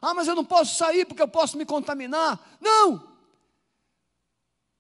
Ah, 0.02 0.14
mas 0.14 0.28
eu 0.28 0.36
não 0.36 0.46
posso 0.46 0.76
sair 0.76 1.06
porque 1.06 1.22
eu 1.22 1.28
posso 1.28 1.58
me 1.58 1.66
contaminar. 1.66 2.58
Não! 2.60 3.13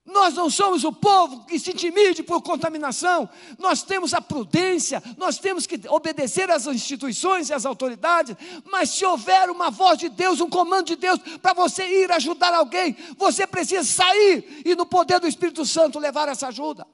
Nós 0.06 0.34
não 0.34 0.50
somos 0.50 0.84
o 0.84 0.92
povo 0.92 1.46
que 1.46 1.58
se 1.58 1.72
intimide 1.72 2.24
por 2.24 2.42
contaminação, 2.42 3.30
nós 3.58 3.84
temos 3.84 4.14
a 4.14 4.20
prudência, 4.20 5.02
nós 5.18 5.38
temos 5.38 5.66
que 5.66 5.80
obedecer 5.88 6.52
às 6.52 6.68
instituições 6.68 7.50
e 7.50 7.54
às 7.54 7.66
autoridades, 7.66 8.36
mas 8.66 8.90
se 8.90 9.06
houver 9.06 9.50
uma 9.50 9.72
voz 9.72 9.98
de 9.98 10.10
Deus, 10.10 10.42
um 10.42 10.50
comando 10.50 10.88
de 10.88 10.98
Deus 10.98 11.20
para 11.42 11.54
você 11.54 11.86
ir 12.04 12.12
ajudar 12.12 12.54
alguém, 12.54 12.98
você 13.18 13.48
precisa 13.48 13.84
sair 13.86 14.62
e 14.66 14.76
no 14.76 14.86
poder 14.86 15.22
do 15.22 15.28
Espírito 15.28 15.66
Santo 15.66 16.00
levar 16.00 16.28
essa 16.28 16.50
ajuda. 16.50 16.86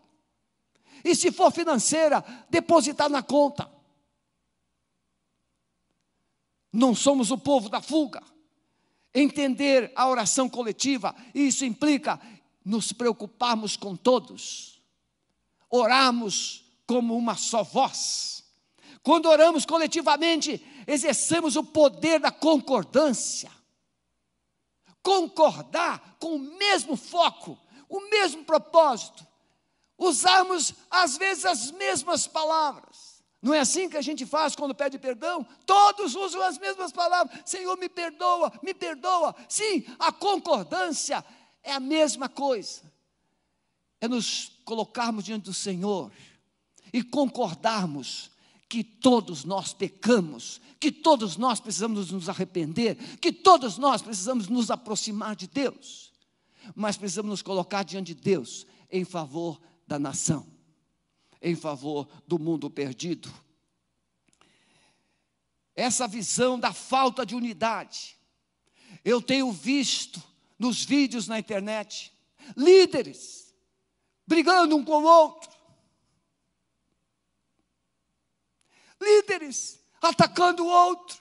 E 1.04 1.16
se 1.16 1.32
for 1.32 1.52
financeira, 1.52 2.24
depositar 2.48 3.10
na 3.10 3.24
conta. 3.24 3.68
Não 6.72 6.94
somos 6.94 7.32
o 7.32 7.38
povo 7.40 7.70
da 7.70 7.82
fuga. 7.82 8.22
Entender 9.12 9.92
a 9.96 10.08
oração 10.08 10.48
coletiva, 10.48 11.16
isso 11.34 11.66
implica 11.66 12.22
nos 12.70 12.94
preocuparmos 12.94 13.76
com 13.76 13.96
todos, 13.96 14.80
orarmos 15.72 16.64
como 16.86 17.18
uma 17.18 17.36
só 17.36 17.64
voz. 17.64 18.44
Quando 19.02 19.28
oramos 19.28 19.66
coletivamente, 19.66 20.64
exercemos 20.86 21.56
o 21.56 21.64
poder 21.64 22.20
da 22.20 22.32
concordância. 22.32 23.52
Concordar 25.02 26.18
com 26.20 26.36
o 26.36 26.40
mesmo 26.40 26.96
foco, 26.96 27.58
o 27.90 28.02
mesmo 28.02 28.46
propósito. 28.46 29.26
Usarmos, 29.98 30.76
às 30.92 31.18
vezes, 31.18 31.46
as 31.46 31.72
mesmas 31.72 32.28
palavras. 32.28 33.24
Não 33.42 33.54
é 33.54 33.62
assim 33.62 33.90
que 33.90 33.98
a 33.98 34.02
gente 34.02 34.26
faz 34.26 34.56
quando 34.56 34.76
pede 34.76 35.00
perdão? 35.00 35.46
Todos 35.66 36.14
usam 36.14 36.42
as 36.44 36.58
mesmas 36.58 36.92
palavras. 36.92 37.42
Senhor, 37.46 37.76
me 37.78 37.90
perdoa, 37.90 38.52
me 38.62 38.74
perdoa. 38.74 39.34
Sim, 39.48 39.86
a 39.98 40.12
concordância 40.12 41.26
é 41.70 41.74
a 41.74 41.80
mesma 41.80 42.28
coisa. 42.28 42.82
É 44.02 44.08
nos 44.08 44.52
colocarmos 44.66 45.26
diante 45.26 45.46
do 45.46 45.54
Senhor 45.54 46.12
e 46.92 47.04
concordarmos 47.04 48.32
que 48.68 48.84
todos 48.84 49.44
nós 49.44 49.74
pecamos, 49.74 50.62
que 50.80 50.92
todos 50.92 51.38
nós 51.38 51.60
precisamos 51.60 52.12
nos 52.12 52.30
arrepender, 52.30 53.18
que 53.18 53.32
todos 53.32 53.78
nós 53.78 54.02
precisamos 54.02 54.48
nos 54.48 54.70
aproximar 54.70 55.36
de 55.36 55.48
Deus, 55.48 56.14
mas 56.76 56.96
precisamos 56.96 57.30
nos 57.30 57.42
colocar 57.42 57.84
diante 57.84 58.14
de 58.14 58.22
Deus 58.22 58.66
em 58.92 59.04
favor 59.04 59.60
da 59.88 59.98
nação, 59.98 60.46
em 61.42 61.56
favor 61.56 62.08
do 62.28 62.38
mundo 62.38 62.70
perdido. 62.70 63.34
Essa 65.76 66.08
visão 66.08 66.60
da 66.60 66.72
falta 66.72 67.26
de 67.26 67.36
unidade, 67.36 68.18
eu 69.04 69.22
tenho 69.22 69.52
visto 69.52 70.22
nos 70.60 70.84
vídeos 70.84 71.28
na 71.28 71.40
internet, 71.40 72.14
líderes 72.56 73.40
brigando 74.28 74.76
um 74.76 74.86
com 74.86 75.02
o 75.02 75.08
outro. 75.08 75.50
Líderes 79.02 79.80
atacando 80.00 80.64
o 80.64 80.68
outro. 80.68 81.18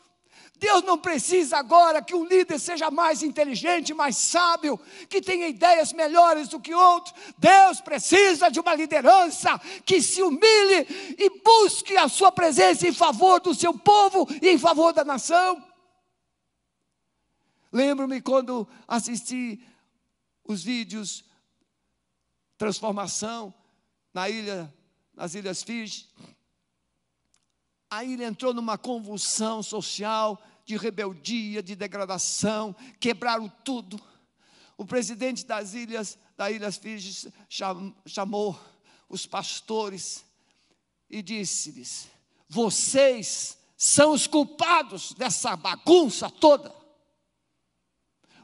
Deus 0.58 0.82
não 0.82 0.98
precisa 0.98 1.56
agora 1.56 2.02
que 2.02 2.14
um 2.14 2.24
líder 2.24 2.58
seja 2.58 2.90
mais 2.90 3.22
inteligente, 3.22 3.94
mais 3.94 4.16
sábio, 4.16 4.78
que 5.08 5.22
tenha 5.22 5.46
ideias 5.46 5.92
melhores 5.92 6.48
do 6.48 6.60
que 6.60 6.74
outro. 6.74 7.14
Deus 7.38 7.80
precisa 7.80 8.50
de 8.50 8.58
uma 8.58 8.74
liderança 8.74 9.58
que 9.86 10.02
se 10.02 10.20
humilhe 10.20 11.16
e 11.16 11.30
busque 11.42 11.96
a 11.96 12.08
sua 12.08 12.32
presença 12.32 12.88
em 12.88 12.92
favor 12.92 13.40
do 13.40 13.54
seu 13.54 13.72
povo 13.72 14.26
e 14.42 14.48
em 14.48 14.58
favor 14.58 14.92
da 14.92 15.04
nação. 15.04 15.62
Lembro-me 17.72 18.20
quando 18.20 18.66
assisti 18.86 19.62
os 20.44 20.62
vídeos 20.62 21.24
transformação 22.56 23.54
na 24.12 24.28
ilha, 24.28 24.74
nas 25.14 25.34
Ilhas 25.34 25.62
Fiji. 25.62 26.08
A 27.88 28.04
ilha 28.04 28.26
entrou 28.26 28.52
numa 28.52 28.76
convulsão 28.76 29.62
social 29.62 30.42
de 30.64 30.76
rebeldia, 30.76 31.62
de 31.62 31.74
degradação, 31.74 32.74
quebraram 33.00 33.48
tudo. 33.64 33.98
O 34.76 34.84
presidente 34.84 35.46
das 35.46 35.72
ilhas, 35.72 36.18
da 36.36 36.50
Ilhas 36.50 36.76
Fiji, 36.76 37.32
chamou 38.06 38.58
os 39.08 39.24
pastores 39.24 40.24
e 41.08 41.22
disse-lhes: 41.22 42.08
Vocês 42.48 43.58
são 43.76 44.12
os 44.12 44.26
culpados 44.26 45.14
dessa 45.14 45.56
bagunça 45.56 46.28
toda, 46.28 46.74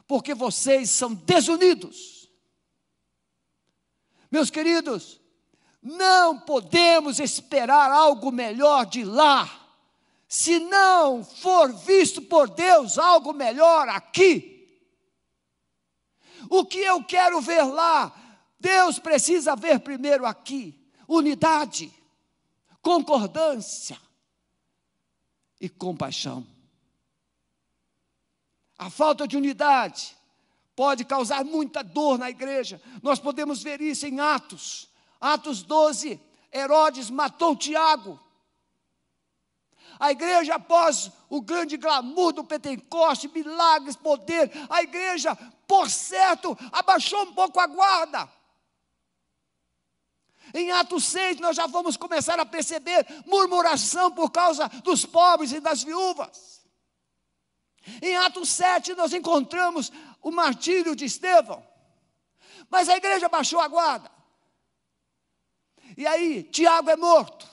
porque 0.07 0.33
vocês 0.33 0.89
são 0.89 1.13
desunidos. 1.13 2.29
Meus 4.31 4.49
queridos, 4.49 5.19
não 5.81 6.39
podemos 6.39 7.19
esperar 7.19 7.91
algo 7.91 8.31
melhor 8.31 8.85
de 8.85 9.03
lá 9.03 9.65
se 10.27 10.59
não 10.59 11.23
for 11.23 11.71
visto 11.71 12.21
por 12.21 12.49
Deus 12.49 12.97
algo 12.97 13.31
melhor 13.33 13.87
aqui. 13.89 14.51
O 16.49 16.65
que 16.65 16.79
eu 16.79 17.03
quero 17.03 17.39
ver 17.39 17.63
lá, 17.63 18.13
Deus 18.59 18.99
precisa 18.99 19.55
ver 19.55 19.79
primeiro 19.79 20.25
aqui: 20.25 20.77
unidade, 21.07 21.93
concordância 22.81 23.99
e 25.59 25.69
compaixão. 25.69 26.45
A 28.77 28.89
falta 28.89 29.27
de 29.27 29.37
unidade 29.37 30.15
pode 30.75 31.05
causar 31.05 31.43
muita 31.45 31.83
dor 31.83 32.17
na 32.17 32.29
igreja. 32.29 32.81
Nós 33.01 33.19
podemos 33.19 33.63
ver 33.63 33.81
isso 33.81 34.05
em 34.05 34.19
Atos. 34.19 34.89
Atos 35.19 35.63
12, 35.63 36.19
Herodes 36.53 37.09
matou 37.09 37.55
Tiago. 37.55 38.19
A 39.97 40.11
igreja, 40.11 40.55
após 40.55 41.09
o 41.29 41.41
grande 41.41 41.77
glamour 41.77 42.33
do 42.33 42.43
Pentecoste, 42.43 43.29
milagres, 43.29 43.95
poder, 43.95 44.51
a 44.69 44.83
igreja, 44.83 45.35
por 45.67 45.89
certo, 45.89 46.57
abaixou 46.71 47.23
um 47.23 47.33
pouco 47.33 47.59
a 47.59 47.67
guarda. 47.67 48.29
Em 50.53 50.71
Atos 50.71 51.05
6, 51.05 51.39
nós 51.39 51.55
já 51.55 51.65
vamos 51.65 51.97
começar 51.97 52.39
a 52.39 52.45
perceber 52.45 53.05
murmuração 53.25 54.11
por 54.11 54.31
causa 54.31 54.67
dos 54.83 55.05
pobres 55.05 55.51
e 55.51 55.59
das 55.59 55.81
viúvas. 55.81 56.64
Em 58.01 58.15
Atos 58.17 58.49
7, 58.49 58.93
nós 58.95 59.13
encontramos 59.13 59.91
o 60.21 60.31
martírio 60.31 60.95
de 60.95 61.05
Estevão. 61.05 61.65
Mas 62.69 62.89
a 62.89 62.97
igreja 62.97 63.29
baixou 63.29 63.59
a 63.59 63.67
guarda. 63.67 64.11
E 65.97 66.05
aí, 66.05 66.43
Tiago 66.43 66.89
é 66.89 66.95
morto. 66.95 67.47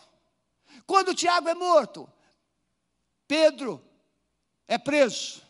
Quando 0.87 1.15
Tiago 1.15 1.49
é 1.49 1.55
morto, 1.55 2.09
Pedro 3.29 3.83
é 4.67 4.79
preso 4.79 5.43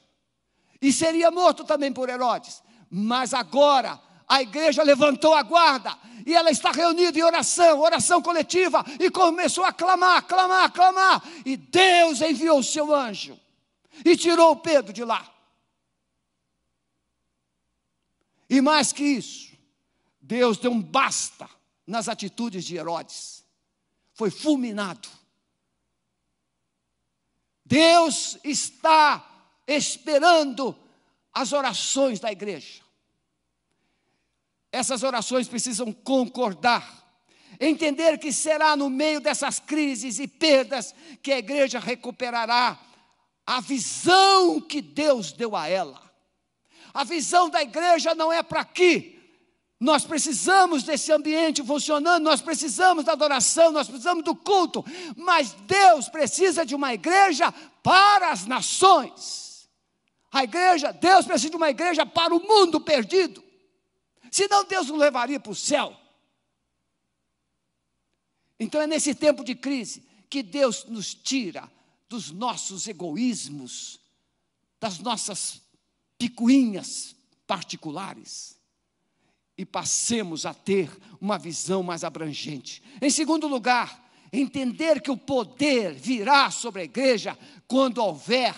e 0.80 0.92
seria 0.92 1.30
morto 1.30 1.64
também 1.64 1.92
por 1.92 2.08
Herodes. 2.08 2.62
Mas 2.90 3.32
agora 3.32 4.00
a 4.28 4.42
igreja 4.42 4.82
levantou 4.82 5.32
a 5.32 5.42
guarda 5.42 5.96
e 6.26 6.34
ela 6.34 6.50
está 6.50 6.70
reunida 6.72 7.18
em 7.18 7.22
oração, 7.22 7.80
oração 7.80 8.20
coletiva, 8.20 8.84
e 9.00 9.10
começou 9.10 9.64
a 9.64 9.72
clamar, 9.72 10.24
clamar, 10.26 10.72
clamar. 10.72 11.22
E 11.44 11.56
Deus 11.56 12.20
enviou 12.20 12.58
o 12.58 12.64
seu 12.64 12.94
anjo 12.94 13.38
e 14.04 14.16
tirou 14.16 14.56
Pedro 14.56 14.92
de 14.92 15.04
lá. 15.04 15.32
E 18.48 18.60
mais 18.60 18.92
que 18.92 19.02
isso, 19.02 19.52
Deus 20.20 20.58
deu 20.58 20.70
um 20.70 20.82
basta 20.82 21.48
nas 21.86 22.08
atitudes 22.08 22.64
de 22.64 22.76
Herodes. 22.76 23.44
Foi 24.14 24.30
fulminado. 24.30 25.08
Deus 27.64 28.38
está 28.44 29.26
esperando 29.66 30.78
as 31.32 31.52
orações 31.52 32.20
da 32.20 32.30
igreja. 32.30 32.82
Essas 34.70 35.02
orações 35.02 35.48
precisam 35.48 35.92
concordar, 35.92 37.02
entender 37.58 38.18
que 38.18 38.32
será 38.32 38.76
no 38.76 38.90
meio 38.90 39.20
dessas 39.20 39.58
crises 39.58 40.18
e 40.18 40.26
perdas 40.26 40.94
que 41.22 41.32
a 41.32 41.38
igreja 41.38 41.78
recuperará 41.78 42.78
a 43.46 43.60
visão 43.60 44.60
que 44.60 44.80
Deus 44.80 45.32
deu 45.32 45.56
a 45.56 45.68
ela. 45.68 46.00
A 46.94 47.04
visão 47.04 47.48
da 47.48 47.62
igreja 47.62 48.14
não 48.14 48.32
é 48.32 48.42
para 48.42 48.60
aqui, 48.60 49.22
nós 49.82 50.04
precisamos 50.04 50.84
desse 50.84 51.10
ambiente 51.10 51.60
funcionando, 51.60 52.22
nós 52.22 52.40
precisamos 52.40 53.04
da 53.04 53.14
adoração, 53.14 53.72
nós 53.72 53.88
precisamos 53.88 54.22
do 54.22 54.32
culto, 54.32 54.84
mas 55.16 55.50
Deus 55.66 56.08
precisa 56.08 56.64
de 56.64 56.72
uma 56.72 56.94
igreja 56.94 57.50
para 57.82 58.30
as 58.30 58.46
nações. 58.46 59.68
A 60.30 60.44
igreja, 60.44 60.92
Deus 60.92 61.26
precisa 61.26 61.50
de 61.50 61.56
uma 61.56 61.68
igreja 61.68 62.06
para 62.06 62.32
o 62.32 62.38
mundo 62.38 62.80
perdido. 62.80 63.42
Senão 64.30 64.64
Deus 64.64 64.86
não 64.86 64.94
levaria 64.94 65.40
para 65.40 65.50
o 65.50 65.56
céu. 65.56 65.96
Então 68.60 68.80
é 68.80 68.86
nesse 68.86 69.16
tempo 69.16 69.42
de 69.42 69.56
crise 69.56 70.08
que 70.30 70.44
Deus 70.44 70.84
nos 70.84 71.12
tira 71.12 71.68
dos 72.12 72.30
nossos 72.30 72.86
egoísmos, 72.86 73.98
das 74.78 74.98
nossas 74.98 75.62
picuinhas 76.18 77.16
particulares 77.46 78.60
e 79.56 79.64
passemos 79.64 80.44
a 80.44 80.52
ter 80.52 80.90
uma 81.18 81.38
visão 81.38 81.82
mais 81.82 82.04
abrangente. 82.04 82.82
Em 83.00 83.08
segundo 83.08 83.48
lugar, 83.48 84.12
entender 84.30 85.00
que 85.00 85.10
o 85.10 85.16
poder 85.16 85.94
virá 85.94 86.50
sobre 86.50 86.82
a 86.82 86.84
igreja 86.84 87.38
quando 87.66 87.96
houver 87.96 88.54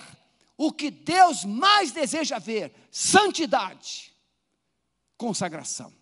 o 0.57 0.73
que 0.73 0.91
Deus 0.91 1.45
mais 1.45 1.93
deseja 1.93 2.41
ver: 2.41 2.75
santidade, 2.91 4.13
consagração. 5.17 5.93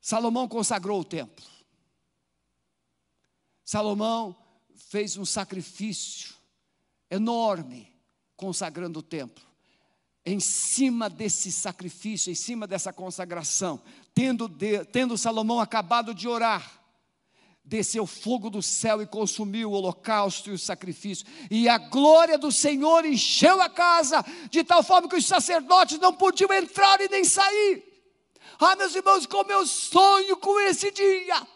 Salomão 0.00 0.46
consagrou 0.46 1.00
o 1.00 1.04
templo. 1.04 1.44
Salomão 3.64 4.45
fez 4.88 5.16
um 5.16 5.24
sacrifício 5.24 6.34
enorme 7.10 7.92
consagrando 8.36 9.00
o 9.00 9.02
templo. 9.02 9.44
Em 10.24 10.40
cima 10.40 11.08
desse 11.08 11.52
sacrifício, 11.52 12.30
em 12.30 12.34
cima 12.34 12.66
dessa 12.66 12.92
consagração, 12.92 13.80
tendo, 14.14 14.48
de, 14.48 14.84
tendo 14.86 15.16
Salomão 15.16 15.60
acabado 15.60 16.14
de 16.14 16.26
orar, 16.26 16.82
desceu 17.64 18.06
fogo 18.06 18.50
do 18.50 18.62
céu 18.62 19.00
e 19.02 19.06
consumiu 19.06 19.70
o 19.70 19.72
holocausto 19.72 20.50
e 20.50 20.52
o 20.52 20.58
sacrifício, 20.58 21.26
e 21.50 21.68
a 21.68 21.78
glória 21.78 22.38
do 22.38 22.50
Senhor 22.52 23.04
encheu 23.04 23.60
a 23.60 23.68
casa, 23.68 24.24
de 24.50 24.62
tal 24.64 24.82
forma 24.82 25.08
que 25.08 25.16
os 25.16 25.26
sacerdotes 25.26 25.98
não 25.98 26.12
podiam 26.12 26.52
entrar 26.52 27.00
e 27.00 27.08
nem 27.08 27.24
sair. 27.24 27.84
Ah, 28.58 28.74
meus 28.76 28.94
irmãos, 28.94 29.26
como 29.26 29.50
eu 29.50 29.66
sonho 29.66 30.36
com 30.36 30.58
esse 30.60 30.90
dia 30.90 31.46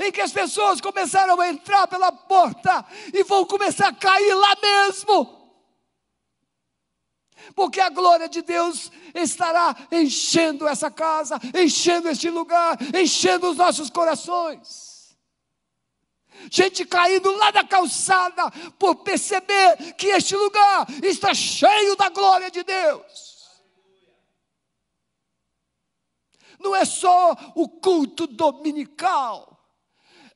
em 0.00 0.12
que 0.12 0.20
as 0.20 0.32
pessoas 0.32 0.80
começaram 0.80 1.40
a 1.40 1.48
entrar 1.48 1.86
pela 1.86 2.12
porta 2.12 2.84
e 3.12 3.22
vão 3.24 3.44
começar 3.44 3.88
a 3.88 3.94
cair 3.94 4.34
lá 4.34 4.56
mesmo 4.62 5.44
porque 7.54 7.80
a 7.80 7.90
glória 7.90 8.28
de 8.28 8.42
Deus 8.42 8.90
estará 9.14 9.74
enchendo 9.90 10.66
essa 10.66 10.90
casa, 10.90 11.38
enchendo 11.54 12.08
este 12.08 12.30
lugar, 12.30 12.78
enchendo 12.94 13.50
os 13.50 13.56
nossos 13.56 13.90
corações. 13.90 15.16
Gente 16.50 16.84
caindo 16.84 17.30
lá 17.36 17.50
da 17.50 17.64
calçada 17.64 18.50
por 18.78 18.96
perceber 18.96 19.94
que 19.96 20.08
este 20.08 20.36
lugar 20.36 20.86
está 21.02 21.32
cheio 21.32 21.96
da 21.96 22.08
glória 22.08 22.50
de 22.50 22.62
Deus. 22.62 23.34
Não 26.58 26.74
é 26.74 26.84
só 26.84 27.36
o 27.54 27.68
culto 27.68 28.26
dominical, 28.26 29.53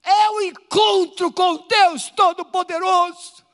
é 0.02 0.30
o 0.30 0.40
encontro 0.42 1.32
com 1.32 1.66
Deus 1.66 2.10
Todo-Poderoso 2.10 3.48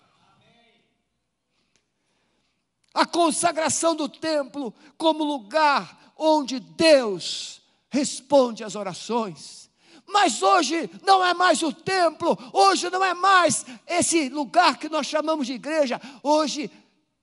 a 2.94 3.04
consagração 3.04 3.96
do 3.96 4.08
templo 4.08 4.72
como 4.96 5.24
lugar 5.24 6.14
onde 6.16 6.60
Deus 6.60 7.60
responde 7.90 8.62
às 8.62 8.76
orações. 8.76 9.68
Mas 10.06 10.42
hoje 10.42 10.88
não 11.02 11.24
é 11.24 11.34
mais 11.34 11.62
o 11.62 11.72
templo, 11.72 12.38
hoje 12.52 12.88
não 12.90 13.04
é 13.04 13.12
mais 13.12 13.66
esse 13.86 14.28
lugar 14.28 14.78
que 14.78 14.88
nós 14.88 15.08
chamamos 15.08 15.48
de 15.48 15.54
igreja, 15.54 16.00
hoje 16.22 16.70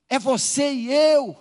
é 0.10 0.20
você 0.20 0.74
e 0.74 0.92
eu. 0.92 1.38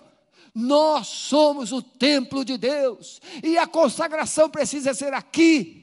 Nós 0.53 1.07
somos 1.07 1.71
o 1.71 1.81
templo 1.81 2.43
de 2.45 2.57
Deus, 2.57 3.21
e 3.41 3.57
a 3.57 3.65
consagração 3.65 4.49
precisa 4.49 4.93
ser 4.93 5.13
aqui, 5.13 5.80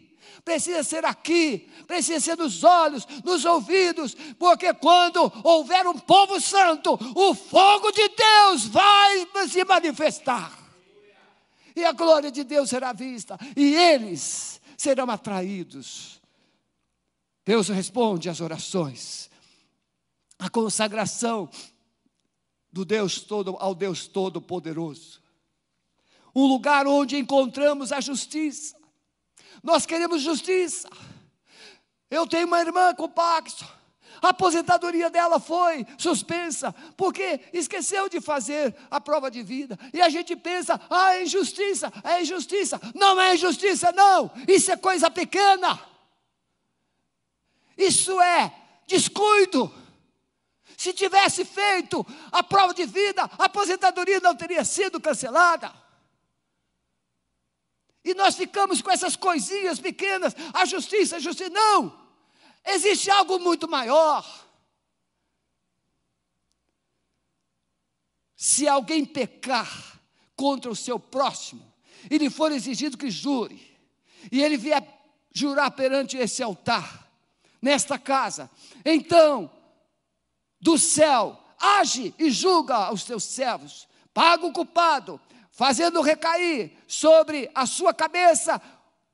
precisa 0.48 0.82
ser 0.82 1.04
aqui, 1.04 1.68
precisa 1.86 2.18
ser 2.20 2.38
nos 2.38 2.64
olhos, 2.64 3.06
nos 3.22 3.44
ouvidos, 3.44 4.16
porque 4.38 4.72
quando 4.72 5.30
houver 5.44 5.86
um 5.86 5.98
povo 5.98 6.40
santo, 6.40 6.98
o 7.14 7.34
fogo 7.34 7.92
de 7.92 8.08
Deus 8.08 8.64
vai 8.64 9.28
se 9.46 9.62
manifestar, 9.62 10.58
e 11.76 11.84
a 11.84 11.92
glória 11.92 12.32
de 12.32 12.44
Deus 12.44 12.70
será 12.70 12.94
vista, 12.94 13.38
e 13.54 13.74
eles 13.74 14.58
serão 14.74 15.10
atraídos. 15.10 16.18
Deus 17.44 17.68
responde 17.68 18.30
às 18.30 18.40
orações, 18.40 19.28
a 20.38 20.48
consagração 20.48 21.50
do 22.72 22.86
Deus 22.86 23.20
todo 23.20 23.54
ao 23.58 23.74
Deus 23.74 24.06
todo 24.06 24.40
poderoso. 24.40 25.20
Um 26.34 26.46
lugar 26.46 26.86
onde 26.86 27.18
encontramos 27.18 27.92
a 27.92 28.00
justiça. 28.00 28.77
Nós 29.62 29.86
queremos 29.86 30.22
justiça. 30.22 30.88
Eu 32.10 32.26
tenho 32.26 32.46
uma 32.46 32.60
irmã 32.60 32.94
com 32.94 33.08
Paxton. 33.08 33.66
A 34.20 34.30
aposentadoria 34.30 35.10
dela 35.10 35.38
foi 35.38 35.86
suspensa, 35.96 36.74
porque 36.96 37.40
esqueceu 37.52 38.08
de 38.08 38.20
fazer 38.20 38.74
a 38.90 39.00
prova 39.00 39.30
de 39.30 39.42
vida. 39.42 39.78
E 39.92 40.00
a 40.00 40.08
gente 40.08 40.34
pensa, 40.34 40.80
ah, 40.90 41.14
é 41.14 41.22
injustiça, 41.22 41.92
é 42.02 42.22
injustiça. 42.22 42.80
Não 42.94 43.20
é 43.20 43.34
injustiça, 43.34 43.92
não. 43.92 44.30
Isso 44.46 44.72
é 44.72 44.76
coisa 44.76 45.10
pequena. 45.10 45.78
Isso 47.76 48.20
é 48.20 48.52
descuido. 48.86 49.72
Se 50.76 50.92
tivesse 50.92 51.44
feito 51.44 52.04
a 52.32 52.42
prova 52.42 52.74
de 52.74 52.86
vida, 52.86 53.22
a 53.38 53.44
aposentadoria 53.44 54.20
não 54.20 54.34
teria 54.34 54.64
sido 54.64 55.00
cancelada. 55.00 55.72
E 58.08 58.14
nós 58.14 58.36
ficamos 58.36 58.80
com 58.80 58.90
essas 58.90 59.16
coisinhas 59.16 59.78
pequenas, 59.78 60.34
a 60.54 60.64
justiça, 60.64 61.16
a 61.16 61.20
justiça. 61.20 61.50
Não! 61.50 61.94
Existe 62.64 63.10
algo 63.10 63.38
muito 63.38 63.68
maior. 63.68 64.24
Se 68.34 68.66
alguém 68.66 69.04
pecar 69.04 70.00
contra 70.34 70.70
o 70.70 70.76
seu 70.76 70.98
próximo, 70.98 71.70
e 72.10 72.16
lhe 72.16 72.30
for 72.30 72.50
exigido 72.50 72.96
que 72.96 73.10
jure, 73.10 73.78
e 74.32 74.42
ele 74.42 74.56
vier 74.56 74.82
jurar 75.30 75.70
perante 75.72 76.16
esse 76.16 76.42
altar, 76.42 77.06
nesta 77.60 77.98
casa, 77.98 78.50
então 78.86 79.50
do 80.58 80.78
céu, 80.78 81.38
age 81.58 82.14
e 82.18 82.30
julga 82.30 82.90
os 82.90 83.04
teus 83.04 83.24
servos, 83.24 83.86
paga 84.14 84.46
o 84.46 84.52
culpado, 84.52 85.20
fazendo 85.58 86.00
recair 86.00 86.70
sobre 86.86 87.50
a 87.52 87.66
sua 87.66 87.92
cabeça 87.92 88.62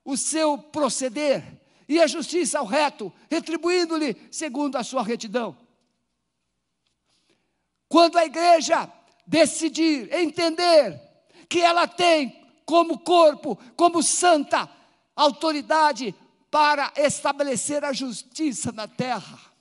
o 0.04 0.14
seu 0.14 0.58
proceder, 0.58 1.42
e 1.88 2.02
a 2.02 2.06
justiça 2.06 2.58
ao 2.58 2.66
reto, 2.66 3.10
retribuindo-lhe 3.30 4.14
segundo 4.30 4.76
a 4.76 4.84
sua 4.84 5.02
retidão. 5.02 5.56
Quando 7.88 8.18
a 8.18 8.26
igreja 8.26 8.92
decidir, 9.26 10.12
entender 10.12 11.00
que 11.48 11.62
ela 11.62 11.88
tem 11.88 12.46
como 12.66 12.98
corpo, 12.98 13.56
como 13.74 14.02
santa 14.02 14.70
autoridade 15.16 16.14
para 16.50 16.92
estabelecer 16.94 17.82
a 17.86 17.92
justiça 17.94 18.70
na 18.70 18.86
terra, 18.86 19.54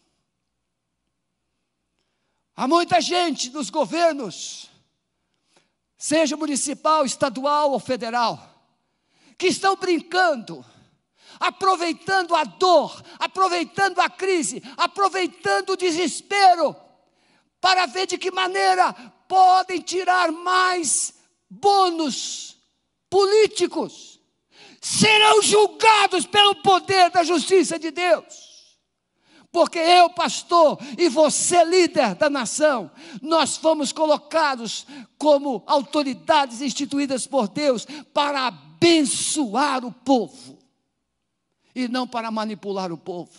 Há 2.56 2.68
muita 2.68 3.02
gente 3.02 3.50
nos 3.50 3.72
governos, 3.72 4.70
seja 6.04 6.36
municipal, 6.36 7.06
estadual 7.06 7.72
ou 7.72 7.80
federal, 7.80 8.38
que 9.38 9.48
estão 9.48 9.78
brincando, 9.78 10.66
aproveitando 11.40 12.36
a 12.36 12.44
dor, 12.44 13.02
aproveitando 13.18 14.02
a 14.02 14.10
crise, 14.10 14.62
aproveitando 14.76 15.70
o 15.70 15.78
desespero, 15.78 16.76
para 17.62 17.86
ver 17.86 18.06
de 18.06 18.18
que 18.18 18.32
maneira 18.32 18.92
podem 19.30 19.80
tirar 19.80 20.30
mais 20.30 21.14
bônus 21.50 22.58
políticos. 23.10 24.20
Serão 24.82 25.42
julgados 25.42 26.26
pelo 26.26 26.56
poder 26.56 27.12
da 27.12 27.24
justiça 27.24 27.80
de 27.80 27.92
Deus 27.92 28.53
porque 29.54 29.78
eu, 29.78 30.10
pastor, 30.10 30.80
e 30.98 31.08
você, 31.08 31.64
líder 31.64 32.16
da 32.16 32.28
nação, 32.28 32.90
nós 33.22 33.56
fomos 33.56 33.92
colocados 33.92 34.88
como 35.16 35.62
autoridades 35.68 36.60
instituídas 36.60 37.28
por 37.28 37.48
Deus 37.48 37.86
para 38.12 38.48
abençoar 38.48 39.86
o 39.86 39.92
povo 39.92 40.58
e 41.76 41.88
não 41.88 42.08
para 42.08 42.32
manipular 42.32 42.92
o 42.92 42.98
povo. 42.98 43.30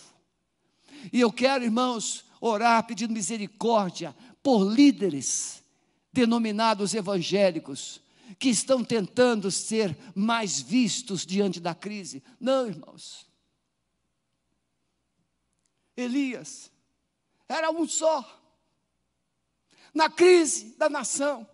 E 1.11 1.19
eu 1.19 1.33
quero, 1.33 1.65
irmãos, 1.65 2.23
orar 2.39 2.87
pedindo 2.87 3.11
misericórdia 3.11 4.15
por 4.41 4.63
líderes 4.63 5.61
denominados 6.13 6.93
evangélicos 6.93 7.99
que 8.39 8.47
estão 8.47 8.85
tentando 8.85 9.51
ser 9.51 9.97
mais 10.15 10.61
vistos 10.61 11.25
diante 11.25 11.59
da 11.59 11.75
crise. 11.75 12.23
Não, 12.39 12.67
irmãos. 12.67 13.27
Elias 15.95 16.71
era 17.47 17.69
um 17.71 17.87
só. 17.87 18.41
Na 19.93 20.09
crise 20.09 20.75
da 20.77 20.89
nação, 20.89 21.47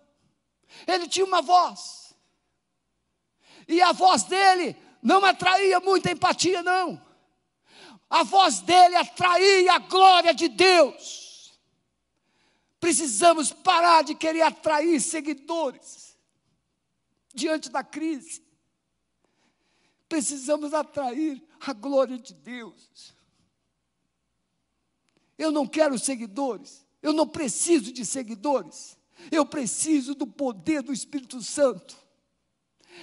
ele 0.88 1.08
tinha 1.08 1.26
uma 1.26 1.42
voz. 1.42 2.16
E 3.68 3.82
a 3.82 3.92
voz 3.92 4.24
dele 4.24 4.76
não 5.02 5.24
atraía 5.24 5.80
muita 5.80 6.12
empatia, 6.12 6.64
não. 6.64 7.00
A 8.10 8.24
voz 8.24 8.60
dele 8.60 8.96
atraía 8.96 9.74
a 9.74 9.80
glória 9.80 10.34
de 10.34 10.50
Deus. 10.50 11.54
Precisamos 12.80 13.52
parar 13.52 14.04
de 14.04 14.16
querer 14.16 14.42
atrair 14.42 15.00
seguidores 15.00 16.18
diante 17.34 17.70
da 17.70 17.84
crise. 17.84 18.44
Precisamos 20.10 20.74
atrair 20.74 21.42
a 21.60 21.74
glória 21.74 22.18
de 22.18 22.34
Deus. 22.34 23.14
Eu 25.42 25.50
não 25.50 25.66
quero 25.66 25.98
seguidores, 25.98 26.86
eu 27.02 27.12
não 27.14 27.28
preciso 27.28 27.92
de 27.92 28.06
seguidores, 28.06 28.96
eu 29.32 29.44
preciso 29.44 30.14
do 30.14 30.28
poder 30.28 30.84
do 30.84 30.94
Espírito 30.94 31.42
Santo. 31.42 31.98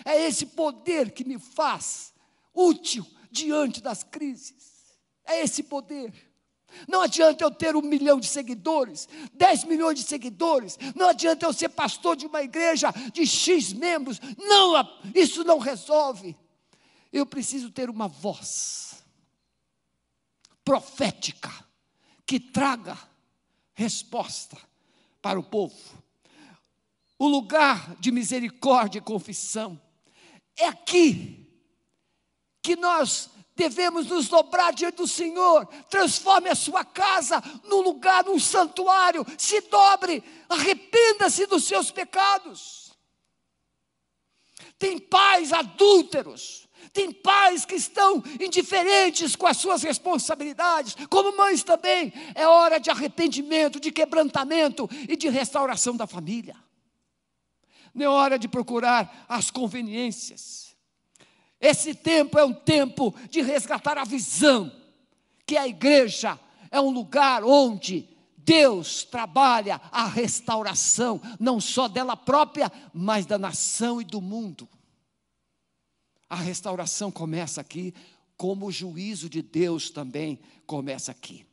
É 0.05 0.25
esse 0.25 0.47
poder 0.47 1.11
que 1.11 1.25
me 1.25 1.37
faz 1.37 2.15
útil 2.55 3.05
diante 3.29 3.81
das 3.81 4.05
crises. 4.05 4.97
É 5.27 5.43
esse 5.43 5.65
poder. 5.65 6.15
Não 6.87 7.01
adianta 7.01 7.43
eu 7.43 7.51
ter 7.51 7.75
um 7.75 7.83
milhão 7.83 8.21
de 8.21 8.29
seguidores, 8.29 9.09
dez 9.35 9.65
milhões 9.65 9.99
de 9.99 10.05
seguidores, 10.05 10.79
não 10.95 11.09
adianta 11.09 11.45
eu 11.45 11.53
ser 11.53 11.71
pastor 11.71 12.15
de 12.15 12.27
uma 12.29 12.41
igreja 12.41 12.93
de 13.13 13.27
X 13.27 13.73
membros, 13.73 14.21
não, 14.39 14.75
isso 15.13 15.43
não 15.43 15.59
resolve. 15.59 16.37
Eu 17.13 17.27
preciso 17.27 17.73
ter 17.73 17.91
uma 17.91 18.07
voz 18.07 19.03
profética 20.65 21.67
que 22.29 22.39
traga 22.39 22.99
resposta 23.73 24.59
para 25.23 25.41
o 25.41 25.43
povo. 25.43 25.75
O 27.19 27.27
lugar 27.27 27.97
de 27.97 28.13
misericórdia 28.13 28.99
e 28.99 29.03
confissão 29.03 29.81
é 30.55 30.67
aqui 30.67 31.51
que 32.61 32.77
nós 32.77 33.31
devemos 33.57 34.09
nos 34.09 34.29
dobrar 34.29 34.75
diante 34.75 34.97
do 34.97 35.07
Senhor. 35.07 35.67
Transforme 35.89 36.51
a 36.51 36.55
sua 36.55 36.85
casa 36.85 37.43
num 37.65 37.81
lugar, 37.81 38.23
num 38.25 38.39
santuário. 38.39 39.25
Se 39.39 39.63
dobre, 39.63 40.23
arrependa-se 40.51 41.47
dos 41.47 41.65
seus 41.65 41.91
pecados. 41.91 42.93
Tem 44.79 44.99
pais 44.99 45.51
adúlteros, 45.51 46.68
tem 46.93 47.13
pais 47.13 47.65
que 47.65 47.75
estão 47.75 48.23
indiferentes 48.41 49.37
com 49.37 49.47
as 49.47 49.57
suas 49.57 49.83
responsabilidades, 49.83 50.97
como 51.09 51.37
mães 51.37 51.63
também. 51.63 52.13
É 52.35 52.47
hora 52.47 52.79
de 52.79 52.91
arrependimento, 52.91 53.81
de 53.81 53.93
quebrantamento 53.93 54.89
e 55.09 55.17
de 55.17 55.29
restauração 55.29 55.97
da 55.97 56.07
família. 56.07 56.57
Não 57.95 58.05
é 58.05 58.09
hora 58.09 58.39
de 58.39 58.49
procurar 58.49 59.27
as 59.29 59.51
conveniências. 59.51 60.77
Esse 61.61 61.95
tempo 61.95 62.39
é 62.39 62.45
um 62.45 62.55
tempo 62.55 63.15
de 63.29 63.41
resgatar 63.43 63.99
a 63.99 64.05
visão 64.05 64.73
que 65.45 65.57
a 65.57 65.67
igreja 65.67 66.39
é 66.71 66.81
um 66.81 66.91
lugar 66.91 67.43
onde 67.43 68.09
Deus 68.37 69.05
trabalha 69.05 69.81
a 69.91 70.07
restauração, 70.07 71.21
não 71.39 71.61
só 71.61 71.89
dela 71.89 72.17
própria, 72.17 72.71
mas 72.95 73.27
da 73.27 73.37
nação 73.39 74.01
e 74.01 74.05
do 74.05 74.21
mundo. 74.21 74.69
A 76.29 76.37
restauração 76.37 77.11
começa 77.11 77.61
aqui, 77.61 77.95
como 78.37 78.67
o 78.67 78.73
juízo 78.73 79.29
de 79.29 79.43
Deus 79.43 79.91
também 79.91 80.39
começa 80.67 81.11
aqui. 81.11 81.47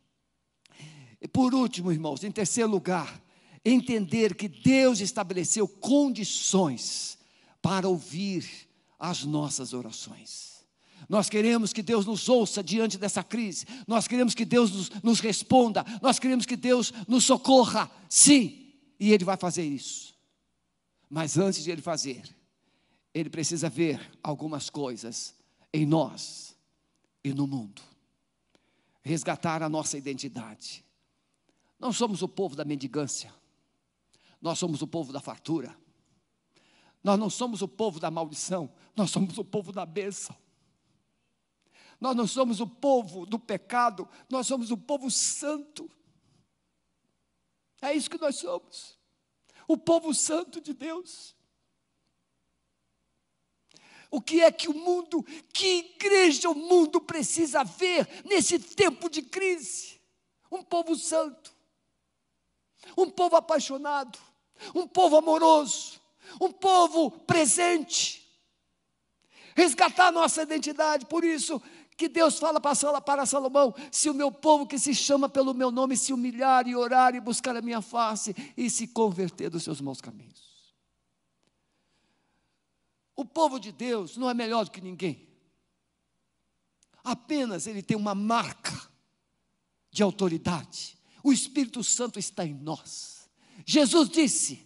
E 1.21 1.27
por 1.27 1.55
último, 1.55 1.91
irmãos, 1.91 2.23
em 2.23 2.31
terceiro 2.31 2.69
lugar, 2.69 3.21
entender 3.63 4.35
que 4.35 4.47
Deus 4.47 4.99
estabeleceu 4.99 5.67
condições 5.67 7.17
para 7.61 7.89
ouvir 7.89 8.47
as 8.99 9.23
nossas 9.23 9.73
orações. 9.73 10.55
Nós 11.09 11.29
queremos 11.29 11.73
que 11.73 11.81
Deus 11.81 12.05
nos 12.05 12.29
ouça 12.29 12.63
diante 12.63 12.97
dessa 12.97 13.23
crise, 13.23 13.65
nós 13.87 14.07
queremos 14.07 14.33
que 14.33 14.45
Deus 14.45 14.71
nos, 14.71 14.89
nos 15.01 15.19
responda, 15.19 15.85
nós 16.01 16.19
queremos 16.19 16.45
que 16.45 16.55
Deus 16.55 16.93
nos 17.07 17.23
socorra, 17.23 17.89
sim, 18.09 18.73
e 18.99 19.11
Ele 19.11 19.23
vai 19.23 19.37
fazer 19.37 19.63
isso. 19.63 20.15
Mas 21.09 21.37
antes 21.37 21.63
de 21.63 21.71
Ele 21.71 21.81
fazer, 21.81 22.23
Ele 23.15 23.29
precisa 23.29 23.69
ver 23.69 24.11
algumas 24.21 24.69
coisas 24.69 25.33
em 25.73 25.85
nós 25.85 26.53
e 27.23 27.33
no 27.33 27.47
mundo, 27.47 27.81
resgatar 29.01 29.63
a 29.63 29.69
nossa 29.69 29.97
identidade. 29.97 30.83
Não 31.79 31.93
somos 31.93 32.21
o 32.21 32.27
povo 32.27 32.57
da 32.57 32.65
mendigância, 32.65 33.33
nós 34.41 34.59
somos 34.59 34.81
o 34.81 34.87
povo 34.87 35.13
da 35.13 35.21
fartura. 35.21 35.73
Nós 37.01 37.17
não 37.17 37.29
somos 37.29 37.61
o 37.61 37.67
povo 37.67 37.99
da 37.99 38.09
maldição, 38.09 38.69
nós 38.95 39.11
somos 39.11 39.37
o 39.37 39.45
povo 39.45 39.71
da 39.71 39.85
bênção. 39.85 40.35
Nós 42.01 42.15
não 42.15 42.27
somos 42.27 42.59
o 42.59 42.67
povo 42.67 43.25
do 43.25 43.39
pecado, 43.39 44.09
nós 44.29 44.47
somos 44.47 44.71
o 44.71 44.77
povo 44.77 45.09
santo. 45.09 45.89
É 47.81 47.93
isso 47.93 48.09
que 48.09 48.17
nós 48.17 48.37
somos. 48.37 48.97
O 49.67 49.77
povo 49.77 50.13
santo 50.13 50.59
de 50.59 50.73
Deus. 50.73 51.34
O 54.09 54.21
que 54.21 54.41
é 54.41 54.51
que 54.51 54.69
o 54.69 54.73
mundo, 54.73 55.23
que 55.53 55.95
igreja 55.95 56.49
o 56.49 56.55
mundo 56.55 57.01
precisa 57.01 57.63
ver 57.63 58.07
nesse 58.25 58.59
tempo 58.59 59.09
de 59.09 59.21
crise? 59.21 59.99
Um 60.51 60.63
povo 60.63 60.95
santo, 60.95 61.53
um 62.97 63.09
povo 63.09 63.35
apaixonado, 63.35 64.17
um 64.73 64.87
povo 64.87 65.17
amoroso, 65.17 65.99
um 66.39 66.51
povo 66.51 67.11
presente, 67.11 68.25
resgatar 69.55 70.11
nossa 70.11 70.43
identidade. 70.43 71.05
Por 71.05 71.23
isso 71.23 71.61
que 71.97 72.07
Deus 72.07 72.37
fala 72.37 72.59
para 72.59 73.25
Salomão: 73.25 73.73
se 73.91 74.09
o 74.09 74.13
meu 74.13 74.31
povo 74.31 74.67
que 74.67 74.77
se 74.77 74.93
chama 74.93 75.27
pelo 75.27 75.53
meu 75.53 75.71
nome 75.71 75.97
se 75.97 76.13
humilhar 76.13 76.67
e 76.67 76.75
orar 76.75 77.15
e 77.15 77.19
buscar 77.19 77.55
a 77.55 77.61
minha 77.61 77.81
face 77.81 78.35
e 78.55 78.69
se 78.69 78.87
converter 78.87 79.49
dos 79.49 79.63
seus 79.63 79.81
maus 79.81 80.01
caminhos. 80.01 80.44
O 83.15 83.23
povo 83.23 83.59
de 83.59 83.71
Deus 83.71 84.17
não 84.17 84.29
é 84.29 84.33
melhor 84.33 84.65
do 84.65 84.71
que 84.71 84.81
ninguém. 84.81 85.27
Apenas 87.03 87.67
ele 87.67 87.81
tem 87.81 87.95
uma 87.95 88.15
marca 88.15 88.89
de 89.91 90.03
autoridade. 90.03 90.97
O 91.23 91.31
Espírito 91.31 91.83
Santo 91.83 92.19
está 92.19 92.45
em 92.45 92.53
nós. 92.53 93.29
Jesus 93.65 94.09
disse: 94.09 94.65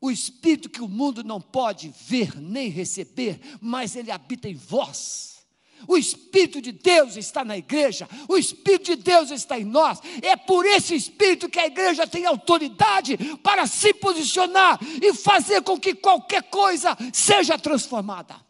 o 0.00 0.10
Espírito 0.10 0.70
que 0.70 0.80
o 0.80 0.88
mundo 0.88 1.22
não 1.22 1.40
pode 1.40 1.92
ver 2.06 2.40
nem 2.40 2.68
receber, 2.68 3.38
mas 3.60 3.94
ele 3.94 4.10
habita 4.10 4.48
em 4.48 4.54
vós. 4.54 5.39
O 5.86 5.96
Espírito 5.96 6.60
de 6.60 6.72
Deus 6.72 7.16
está 7.16 7.44
na 7.44 7.56
igreja, 7.56 8.08
o 8.28 8.36
Espírito 8.36 8.96
de 8.96 9.02
Deus 9.02 9.30
está 9.30 9.58
em 9.58 9.64
nós. 9.64 10.00
É 10.22 10.36
por 10.36 10.64
esse 10.66 10.94
Espírito 10.94 11.48
que 11.48 11.58
a 11.58 11.66
igreja 11.66 12.06
tem 12.06 12.26
autoridade 12.26 13.16
para 13.38 13.66
se 13.66 13.92
posicionar 13.94 14.78
e 15.02 15.14
fazer 15.14 15.62
com 15.62 15.78
que 15.78 15.94
qualquer 15.94 16.44
coisa 16.44 16.96
seja 17.12 17.58
transformada. 17.58 18.40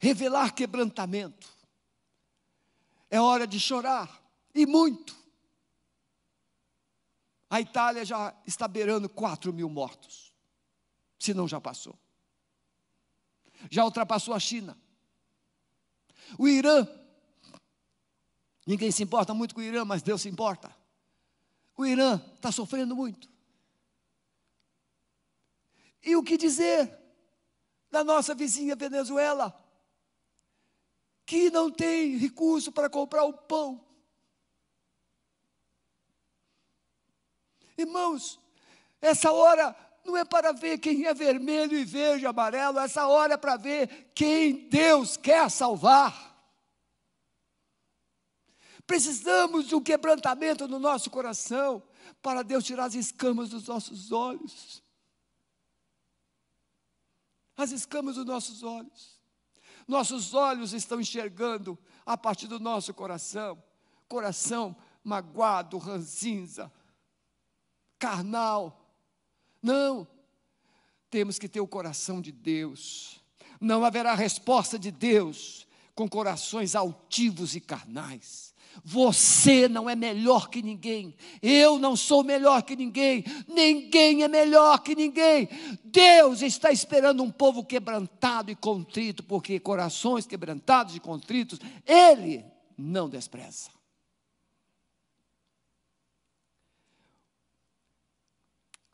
Revelar 0.00 0.54
quebrantamento. 0.54 1.48
É 3.10 3.20
hora 3.20 3.46
de 3.46 3.58
chorar, 3.60 4.22
e 4.54 4.66
muito. 4.66 5.16
A 7.48 7.60
Itália 7.60 8.04
já 8.04 8.34
está 8.46 8.66
beirando 8.66 9.08
4 9.08 9.52
mil 9.52 9.68
mortos, 9.68 10.32
se 11.18 11.32
não 11.32 11.46
já 11.46 11.60
passou 11.60 11.96
já 13.70 13.84
ultrapassou 13.84 14.34
a 14.34 14.40
China. 14.40 14.76
O 16.38 16.48
Irã, 16.48 16.86
ninguém 18.66 18.90
se 18.90 19.02
importa 19.02 19.32
muito 19.34 19.54
com 19.54 19.60
o 19.60 19.64
Irã, 19.64 19.84
mas 19.84 20.02
Deus 20.02 20.22
se 20.22 20.28
importa. 20.28 20.74
O 21.76 21.84
Irã 21.84 22.20
está 22.34 22.50
sofrendo 22.50 22.96
muito. 22.96 23.28
E 26.02 26.16
o 26.16 26.22
que 26.22 26.36
dizer 26.36 26.96
da 27.90 28.02
nossa 28.02 28.34
vizinha 28.34 28.76
Venezuela, 28.76 29.54
que 31.24 31.50
não 31.50 31.70
tem 31.70 32.16
recurso 32.16 32.70
para 32.70 32.88
comprar 32.88 33.24
o 33.24 33.32
pão? 33.32 33.84
Irmãos, 37.76 38.40
essa 39.00 39.30
hora 39.32 39.76
não 40.06 40.16
é 40.16 40.24
para 40.24 40.52
ver 40.52 40.78
quem 40.78 41.04
é 41.04 41.12
vermelho 41.12 41.76
e 41.76 41.84
verde, 41.84 42.24
amarelo, 42.24 42.78
essa 42.78 43.06
hora 43.06 43.34
é 43.34 43.36
para 43.36 43.56
ver 43.56 44.12
quem 44.14 44.68
Deus 44.68 45.16
quer 45.16 45.50
salvar. 45.50 46.34
Precisamos 48.86 49.66
de 49.66 49.74
um 49.74 49.82
quebrantamento 49.82 50.68
no 50.68 50.78
nosso 50.78 51.10
coração 51.10 51.82
para 52.22 52.42
Deus 52.42 52.64
tirar 52.64 52.84
as 52.84 52.94
escamas 52.94 53.50
dos 53.50 53.66
nossos 53.66 54.12
olhos. 54.12 54.82
As 57.56 57.72
escamas 57.72 58.14
dos 58.14 58.24
nossos 58.24 58.62
olhos. 58.62 59.20
Nossos 59.88 60.34
olhos 60.34 60.72
estão 60.72 61.00
enxergando 61.00 61.76
a 62.04 62.16
partir 62.16 62.46
do 62.46 62.60
nosso 62.60 62.94
coração. 62.94 63.60
Coração 64.08 64.76
magoado, 65.02 65.78
ranzinza, 65.78 66.72
carnal 67.98 68.85
não, 69.62 70.06
temos 71.10 71.38
que 71.38 71.48
ter 71.48 71.60
o 71.60 71.66
coração 71.66 72.20
de 72.20 72.32
Deus. 72.32 73.20
Não 73.60 73.84
haverá 73.84 74.14
resposta 74.14 74.78
de 74.78 74.90
Deus 74.90 75.66
com 75.94 76.08
corações 76.08 76.74
altivos 76.74 77.56
e 77.56 77.60
carnais. 77.60 78.54
Você 78.84 79.68
não 79.68 79.88
é 79.88 79.96
melhor 79.96 80.50
que 80.50 80.60
ninguém, 80.60 81.14
eu 81.42 81.78
não 81.78 81.96
sou 81.96 82.22
melhor 82.22 82.62
que 82.62 82.76
ninguém, 82.76 83.24
ninguém 83.48 84.22
é 84.22 84.28
melhor 84.28 84.78
que 84.80 84.94
ninguém. 84.94 85.48
Deus 85.82 86.42
está 86.42 86.70
esperando 86.70 87.22
um 87.22 87.30
povo 87.30 87.64
quebrantado 87.64 88.50
e 88.50 88.54
contrito, 88.54 89.24
porque 89.24 89.58
corações 89.58 90.26
quebrantados 90.26 90.94
e 90.94 91.00
contritos, 91.00 91.58
Ele 91.86 92.44
não 92.76 93.08
despreza. 93.08 93.75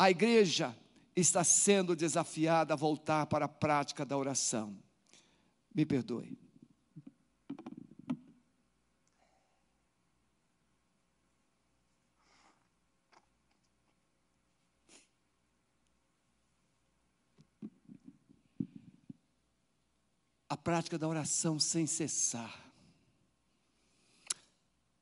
A 0.03 0.11
igreja 0.11 0.77
está 1.15 1.45
sendo 1.45 1.95
desafiada 1.95 2.75
a 2.75 2.77
voltar 2.77 3.25
para 3.27 3.45
a 3.45 3.49
prática 3.49 4.05
da 4.05 4.19
oração. 4.19 4.77
Me 5.73 5.87
perdoe. 5.87 6.37
A 20.49 20.57
prática 20.57 20.99
da 20.99 21.07
oração 21.07 21.61
sem 21.61 21.87
cessar. 21.87 22.75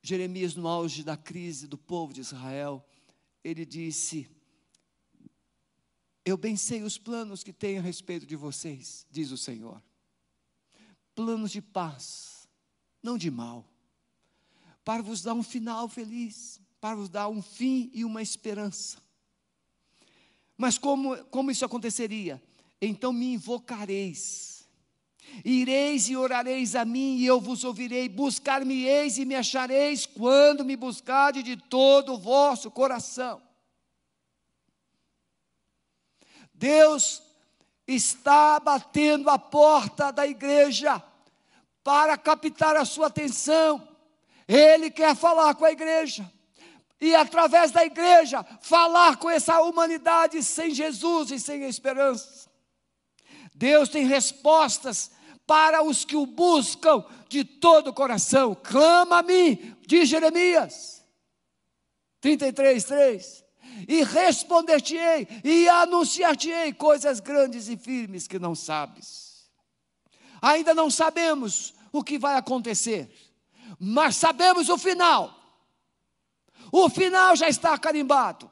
Jeremias, 0.02 0.54
no 0.54 0.68
auge 0.68 1.02
da 1.02 1.16
crise 1.16 1.66
do 1.66 1.78
povo 1.78 2.12
de 2.12 2.20
Israel, 2.20 2.86
ele 3.42 3.64
disse: 3.64 4.28
eu 6.24 6.37
bem 6.37 6.56
sei 6.56 6.83
os 6.83 6.98
planos 6.98 7.42
que 7.42 7.52
tenho 7.52 7.80
a 7.80 7.83
respeito 7.83 8.26
de 8.26 8.37
vocês, 8.37 9.06
diz 9.11 9.30
o 9.30 9.37
Senhor. 9.37 9.83
Planos 11.14 11.50
de 11.50 11.62
paz, 11.62 12.48
não 13.02 13.16
de 13.16 13.30
mal, 13.30 13.64
para 14.85 15.02
vos 15.02 15.22
dar 15.22 15.35
um 15.35 15.42
final 15.42 15.88
feliz, 15.88 16.61
para 16.80 16.96
vos 16.96 17.09
dar 17.09 17.28
um 17.28 17.42
fim 17.42 17.90
e 17.92 18.04
uma 18.04 18.22
esperança. 18.22 18.98
Mas 20.56 20.76
como, 20.76 21.16
como 21.26 21.50
isso 21.50 21.64
aconteceria? 21.64 22.42
Então 22.80 23.12
me 23.12 23.33
invocareis, 23.35 24.68
ireis 25.44 26.09
e 26.09 26.16
orareis 26.16 26.74
a 26.74 26.85
mim, 26.85 27.16
e 27.16 27.26
eu 27.26 27.40
vos 27.40 27.64
ouvirei, 27.64 28.09
buscar-me-eis 28.09 29.18
e 29.18 29.24
me 29.24 29.35
achareis, 29.35 30.06
quando 30.06 30.64
me 30.64 30.76
buscardes 30.76 31.44
de 31.44 31.56
todo 31.56 32.14
o 32.14 32.18
vosso 32.18 32.70
coração. 32.70 33.49
Deus 36.61 37.23
está 37.87 38.61
batendo 38.61 39.31
a 39.31 39.38
porta 39.38 40.12
da 40.12 40.27
igreja 40.27 41.03
para 41.83 42.18
captar 42.18 42.77
a 42.77 42.85
sua 42.85 43.07
atenção. 43.07 43.88
Ele 44.46 44.90
quer 44.90 45.16
falar 45.16 45.55
com 45.55 45.64
a 45.64 45.73
igreja. 45.73 46.31
E 47.01 47.14
através 47.14 47.70
da 47.70 47.83
igreja, 47.83 48.44
falar 48.61 49.16
com 49.16 49.31
essa 49.31 49.62
humanidade 49.62 50.42
sem 50.42 50.70
Jesus 50.75 51.31
e 51.31 51.40
sem 51.40 51.64
esperança. 51.64 52.51
Deus 53.55 53.88
tem 53.88 54.05
respostas 54.05 55.11
para 55.46 55.83
os 55.83 56.05
que 56.05 56.14
o 56.14 56.27
buscam 56.27 57.03
de 57.27 57.42
todo 57.42 57.88
o 57.88 57.94
coração. 57.94 58.55
Clama 58.55 59.20
a 59.20 59.23
mim, 59.23 59.75
diz 59.87 60.11
Jeremias 60.11 61.03
33, 62.20 62.85
3. 62.85 63.49
E 63.88 64.03
responder-te-ei, 64.03 65.29
e 65.45 65.69
anunciar-te-ei 65.69 66.73
coisas 66.73 67.21
grandes 67.21 67.69
e 67.69 67.77
firmes 67.77 68.27
que 68.27 68.38
não 68.38 68.55
sabes. 68.55 69.51
Ainda 70.40 70.75
não 70.75 70.90
sabemos 70.90 71.75
o 71.93 72.03
que 72.03 72.19
vai 72.19 72.37
acontecer, 72.37 73.11
mas 73.79 74.16
sabemos 74.16 74.69
o 74.69 74.79
final. 74.79 75.35
O 76.73 76.88
final 76.88 77.37
já 77.37 77.49
está 77.49 77.77
carimbado. 77.77 78.51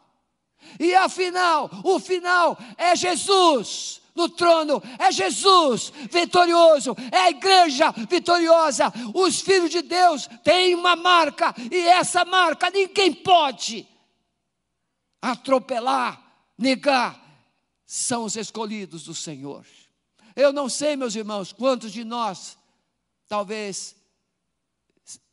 E 0.79 0.95
afinal, 0.95 1.71
o 1.85 1.99
final 1.99 2.59
é 2.77 2.95
Jesus 2.97 4.03
no 4.15 4.29
trono, 4.29 4.83
é 4.99 5.13
Jesus 5.13 5.93
vitorioso, 6.11 6.97
é 7.13 7.19
a 7.19 7.31
igreja 7.31 7.95
vitoriosa. 8.11 8.93
Os 9.15 9.41
filhos 9.41 9.71
de 9.71 9.81
Deus 9.81 10.29
têm 10.43 10.75
uma 10.75 10.97
marca, 10.97 11.55
e 11.71 11.87
essa 11.87 12.25
marca 12.25 12.69
ninguém 12.71 13.13
pode 13.13 13.87
atropelar, 15.21 16.51
negar. 16.57 17.27
São 17.87 18.25
os 18.25 18.37
escolhidos 18.37 19.05
do 19.05 19.15
Senhor. 19.15 19.67
Eu 20.37 20.53
não 20.53 20.69
sei, 20.69 20.95
meus 20.95 21.15
irmãos, 21.15 21.53
quantos 21.53 21.93
de 21.93 22.05
nós 22.05 22.59
talvez 23.29 23.97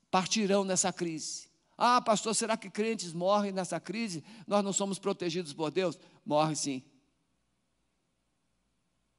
partirão 0.09 0.63
nessa 0.63 0.93
crise. 0.93 1.49
Ah, 1.77 2.01
pastor, 2.01 2.33
será 2.33 2.55
que 2.55 2.69
crentes 2.69 3.11
morrem 3.11 3.51
nessa 3.51 3.79
crise? 3.79 4.23
Nós 4.47 4.63
não 4.63 4.71
somos 4.71 4.97
protegidos 4.97 5.51
por 5.53 5.71
Deus? 5.71 5.99
Morre 6.25 6.55
sim. 6.55 6.83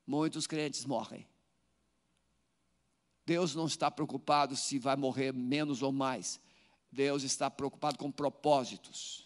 Muitos 0.07 0.47
crentes 0.47 0.85
morrem. 0.85 1.27
Deus 3.27 3.55
não 3.55 3.67
está 3.67 3.91
preocupado 3.91 4.57
se 4.57 4.79
vai 4.79 4.97
morrer 4.97 5.33
menos 5.33 5.83
ou 5.83 5.93
mais. 5.93 6.41
Deus 6.91 7.25
está 7.25 7.51
preocupado 7.51 7.99
com 7.99 8.11
propósitos. 8.11 9.26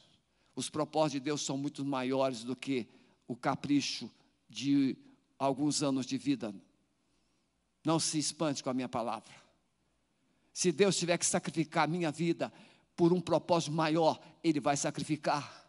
Os 0.61 0.69
propósitos 0.69 1.13
de 1.13 1.21
Deus 1.21 1.41
são 1.41 1.57
muito 1.57 1.83
maiores 1.83 2.45
do 2.45 2.55
que 2.55 2.87
o 3.27 3.35
capricho 3.35 4.11
de 4.47 4.95
alguns 5.39 5.83
anos 5.83 6.05
de 6.05 6.19
vida. 6.19 6.55
Não 7.83 7.99
se 7.99 8.19
espante 8.19 8.63
com 8.63 8.69
a 8.69 8.75
minha 8.75 8.89
palavra. 8.89 9.33
Se 10.53 10.71
Deus 10.71 10.99
tiver 10.99 11.17
que 11.17 11.25
sacrificar 11.25 11.85
a 11.85 11.87
minha 11.87 12.11
vida 12.11 12.53
por 12.95 13.11
um 13.11 13.23
propósito 13.23 13.73
maior, 13.73 14.21
Ele 14.45 14.61
vai 14.61 14.77
sacrificar. 14.77 15.67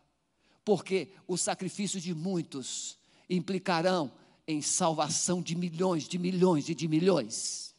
Porque 0.65 1.13
o 1.25 1.37
sacrifício 1.37 2.01
de 2.01 2.13
muitos 2.13 2.99
implicarão 3.29 4.11
em 4.45 4.61
salvação 4.61 5.41
de 5.41 5.55
milhões, 5.55 6.05
de 6.05 6.17
milhões 6.17 6.67
e 6.67 6.75
de 6.75 6.89
milhões. 6.89 7.73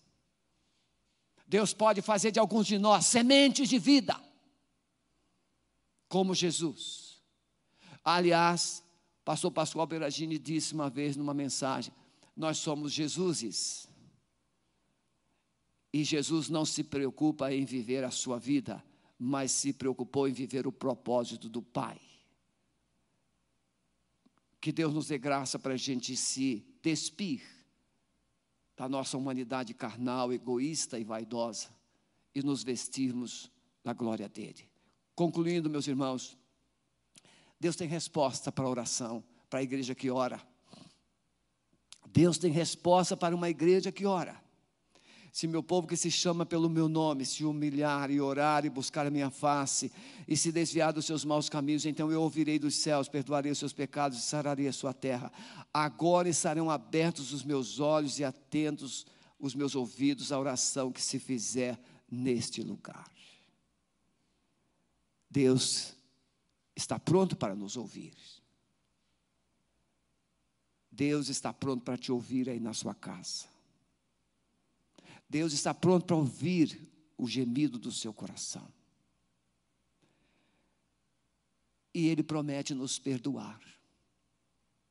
Deus 1.47 1.75
pode 1.75 2.01
fazer 2.01 2.31
de 2.31 2.39
alguns 2.39 2.67
de 2.67 2.79
nós 2.79 3.05
sementes 3.05 3.69
de 3.69 3.79
vida, 3.79 4.19
como 6.09 6.35
Jesus. 6.35 7.02
Aliás, 8.05 8.83
pastor 9.25 9.51
Pascoal 9.51 9.87
Beragini 9.87 10.39
disse 10.39 10.75
uma 10.75 10.91
vez 10.91 11.17
numa 11.17 11.35
mensagem: 11.35 11.93
Nós 12.37 12.59
somos 12.59 12.93
Jesuses. 12.93 13.89
E 15.93 16.05
Jesus 16.05 16.49
não 16.49 16.65
se 16.65 16.83
preocupa 16.83 17.53
em 17.53 17.65
viver 17.65 18.03
a 18.03 18.11
sua 18.11 18.39
vida, 18.39 18.83
mas 19.19 19.53
se 19.53 19.73
preocupou 19.73 20.27
em 20.27 20.33
viver 20.33 20.67
o 20.67 20.73
propósito 20.73 21.49
do 21.49 21.61
Pai. 21.61 22.01
Que 24.61 24.73
Deus 24.73 24.95
nos 24.95 25.09
dê 25.09 25.19
graça 25.19 25.59
para 25.59 25.75
a 25.75 25.77
gente 25.77 26.17
se 26.17 26.65
despir 26.83 27.43
da 28.77 28.89
nossa 28.89 29.19
humanidade 29.19 29.75
carnal, 29.75 30.33
egoísta 30.33 30.99
e 30.99 31.05
vaidosa 31.05 31.69
e 32.35 32.43
nos 32.43 32.63
vestirmos 32.63 33.51
da 33.85 33.93
glória 33.93 34.29
dele. 34.29 34.69
Concluindo, 35.15 35.69
meus 35.69 35.87
irmãos, 35.87 36.39
Deus 37.63 37.77
tem 37.77 37.87
resposta 37.87 38.51
para 38.51 38.65
a 38.65 38.69
oração, 38.69 39.23
para 39.49 39.61
a 39.61 39.63
igreja 39.63 39.95
que 39.95 40.11
ora. 40.11 40.43
Deus 42.09 42.37
tem 42.37 42.51
resposta 42.51 43.17
para 43.17 43.37
uma 43.37 43.49
igreja 43.49 43.93
que 43.93 44.05
ora. 44.05 44.43
Se 45.31 45.47
meu 45.47 45.63
povo 45.63 45.87
que 45.87 45.97
se 45.97 46.11
chama 46.11 46.45
pelo 46.45 46.69
meu 46.69 46.89
nome 46.89 47.25
se 47.25 47.45
humilhar 47.45 48.11
e 48.11 48.21
orar 48.21 48.65
e 48.65 48.69
buscar 48.69 49.07
a 49.07 49.11
minha 49.13 49.31
face 49.31 49.93
e 50.27 50.37
se 50.37 50.51
desviar 50.51 50.93
dos 50.93 51.07
seus 51.07 51.25
maus 51.25 51.49
caminhos, 51.49 51.87
então 51.87 52.11
eu 52.11 52.21
ouvirei 52.21 52.59
dos 52.59 52.75
céus, 52.83 53.09
perdoarei 53.09 53.53
os 53.53 53.59
seus 53.59 53.73
pecados 53.73 54.19
e 54.19 54.23
sararei 54.23 54.67
a 54.67 54.73
sua 54.73 54.93
terra. 54.93 55.31
Agora 55.73 56.29
estarão 56.29 56.69
abertos 56.69 57.33
os 57.33 57.45
meus 57.45 57.79
olhos 57.79 58.19
e 58.19 58.25
atentos 58.25 59.07
os 59.39 59.55
meus 59.55 59.77
ouvidos 59.77 60.33
à 60.33 60.41
oração 60.41 60.91
que 60.91 61.01
se 61.01 61.21
fizer 61.21 61.79
neste 62.11 62.61
lugar. 62.61 63.09
Deus 65.31 66.02
está 66.75 66.99
pronto 66.99 67.37
para 67.37 67.55
nos 67.55 67.77
ouvir. 67.77 68.15
Deus 70.91 71.29
está 71.29 71.53
pronto 71.53 71.83
para 71.83 71.97
te 71.97 72.13
ouvir 72.13 72.51
aí 72.51 72.61
na 72.61 72.75
sua 72.75 72.95
casa. 72.95 73.47
Deus 75.29 75.53
está 75.55 75.73
pronto 75.73 76.05
para 76.05 76.17
ouvir 76.17 76.79
o 77.17 77.27
gemido 77.27 77.79
do 77.79 77.91
seu 77.91 78.13
coração. 78.13 78.69
E 81.95 82.09
Ele 82.09 82.23
promete 82.23 82.75
nos 82.75 82.99
perdoar. 82.99 83.61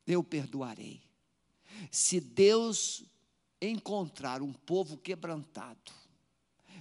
Eu 0.07 0.23
perdoarei. 0.23 1.03
Se 1.91 2.19
Deus 2.19 3.03
encontrar 3.61 4.41
um 4.41 4.51
povo 4.51 4.97
quebrantado, 4.97 5.91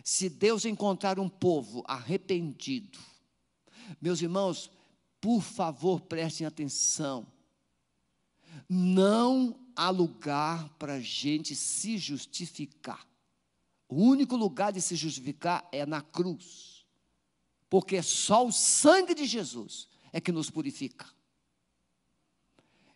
se 0.03 0.31
Deus 0.31 0.65
encontrar 0.65 1.19
um 1.19 1.29
povo 1.29 1.85
arrependido, 1.87 2.99
meus 4.01 4.23
irmãos, 4.23 4.71
por 5.21 5.43
favor, 5.43 6.01
prestem 6.01 6.47
atenção. 6.47 7.27
Não 8.69 9.59
há 9.77 9.91
lugar 9.91 10.69
para 10.79 10.95
a 10.95 11.01
gente 11.01 11.55
se 11.55 11.99
justificar. 11.99 13.07
O 13.89 13.97
único 13.97 14.37
lugar 14.37 14.73
de 14.73 14.81
se 14.81 14.97
justificar 14.97 15.69
é 15.73 15.85
na 15.85 16.01
cruz. 16.01 16.85
Porque 17.69 18.03
só 18.03 18.47
o 18.47 18.53
sangue 18.53 19.15
de 19.15 19.25
Jesus 19.25 19.89
é 20.13 20.21
que 20.21 20.33
nos 20.33 20.51
purifica. 20.51 21.07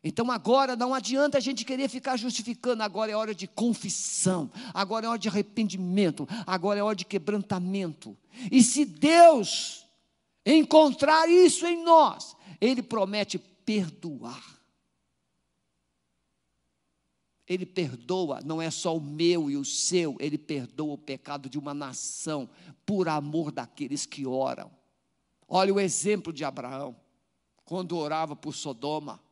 Então 0.02 0.30
agora 0.30 0.76
não 0.76 0.92
adianta 0.92 1.38
a 1.38 1.40
gente 1.40 1.64
querer 1.64 1.88
ficar 1.88 2.16
justificando, 2.18 2.82
agora 2.82 3.10
é 3.10 3.16
hora 3.16 3.34
de 3.34 3.46
confissão, 3.46 4.50
agora 4.74 5.06
é 5.06 5.08
hora 5.08 5.18
de 5.18 5.28
arrependimento, 5.28 6.28
agora 6.46 6.78
é 6.78 6.82
hora 6.82 6.94
de 6.94 7.06
quebrantamento. 7.06 8.14
E 8.52 8.62
se 8.62 8.84
Deus 8.84 9.83
encontrar 10.44 11.28
isso 11.28 11.66
em 11.66 11.82
nós, 11.82 12.36
Ele 12.60 12.82
promete 12.82 13.38
perdoar. 13.38 14.54
Ele 17.46 17.66
perdoa, 17.66 18.40
não 18.42 18.60
é 18.60 18.70
só 18.70 18.96
o 18.96 19.00
meu 19.00 19.50
e 19.50 19.56
o 19.56 19.64
seu, 19.64 20.16
ele 20.18 20.38
perdoa 20.38 20.94
o 20.94 20.98
pecado 20.98 21.48
de 21.48 21.58
uma 21.58 21.74
nação, 21.74 22.48
por 22.86 23.06
amor 23.06 23.52
daqueles 23.52 24.06
que 24.06 24.26
oram. 24.26 24.70
Olha 25.46 25.74
o 25.74 25.78
exemplo 25.78 26.32
de 26.32 26.42
Abraão, 26.42 26.96
quando 27.64 27.98
orava 27.98 28.34
por 28.34 28.54
Sodoma. 28.54 29.22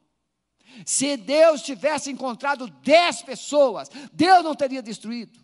Se 0.84 1.16
Deus 1.16 1.62
tivesse 1.62 2.10
encontrado 2.10 2.68
dez 2.68 3.22
pessoas, 3.22 3.88
Deus 4.12 4.44
não 4.44 4.54
teria 4.54 4.82
destruído. 4.82 5.42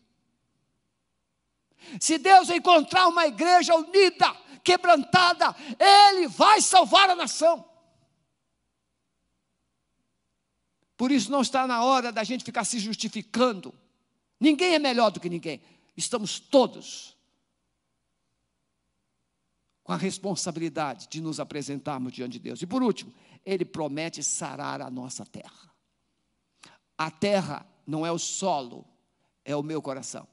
Se 1.99 2.19
Deus 2.19 2.51
encontrar 2.51 3.09
uma 3.09 3.27
igreja 3.27 3.75
unida, 3.75 4.37
quebrantada, 4.69 5.57
Ele 5.79 6.29
vai 6.29 6.61
salvar 6.61 7.09
a 7.09 7.17
nação. 7.17 7.65
Por 10.95 11.11
isso 11.11 11.31
não 11.31 11.41
está 11.41 11.67
na 11.67 11.83
hora 11.83 12.13
da 12.13 12.23
gente 12.23 12.45
ficar 12.45 12.65
se 12.65 12.79
justificando. 12.79 13.73
Ninguém 14.39 14.75
é 14.75 14.79
melhor 14.79 15.11
do 15.11 15.21
que 15.21 15.31
ninguém. 15.31 15.63
Estamos 15.97 16.39
todos 16.39 17.17
com 19.83 19.93
a 19.93 19.97
responsabilidade 19.97 21.09
de 21.09 21.23
nos 21.23 21.41
apresentarmos 21.41 22.13
diante 22.13 22.33
de 22.33 22.41
Deus. 22.41 22.61
E 22.61 22.67
por 22.67 22.83
último, 22.83 23.15
ele 23.47 23.65
promete 23.65 24.23
sarar 24.23 24.83
a 24.83 24.91
nossa 24.91 25.25
terra. 25.25 25.73
A 26.99 27.11
terra 27.11 27.67
não 27.87 28.05
é 28.05 28.13
o 28.13 28.19
solo, 28.19 28.85
é 29.47 29.57
o 29.57 29.63
meu 29.63 29.81
coração. 29.81 30.29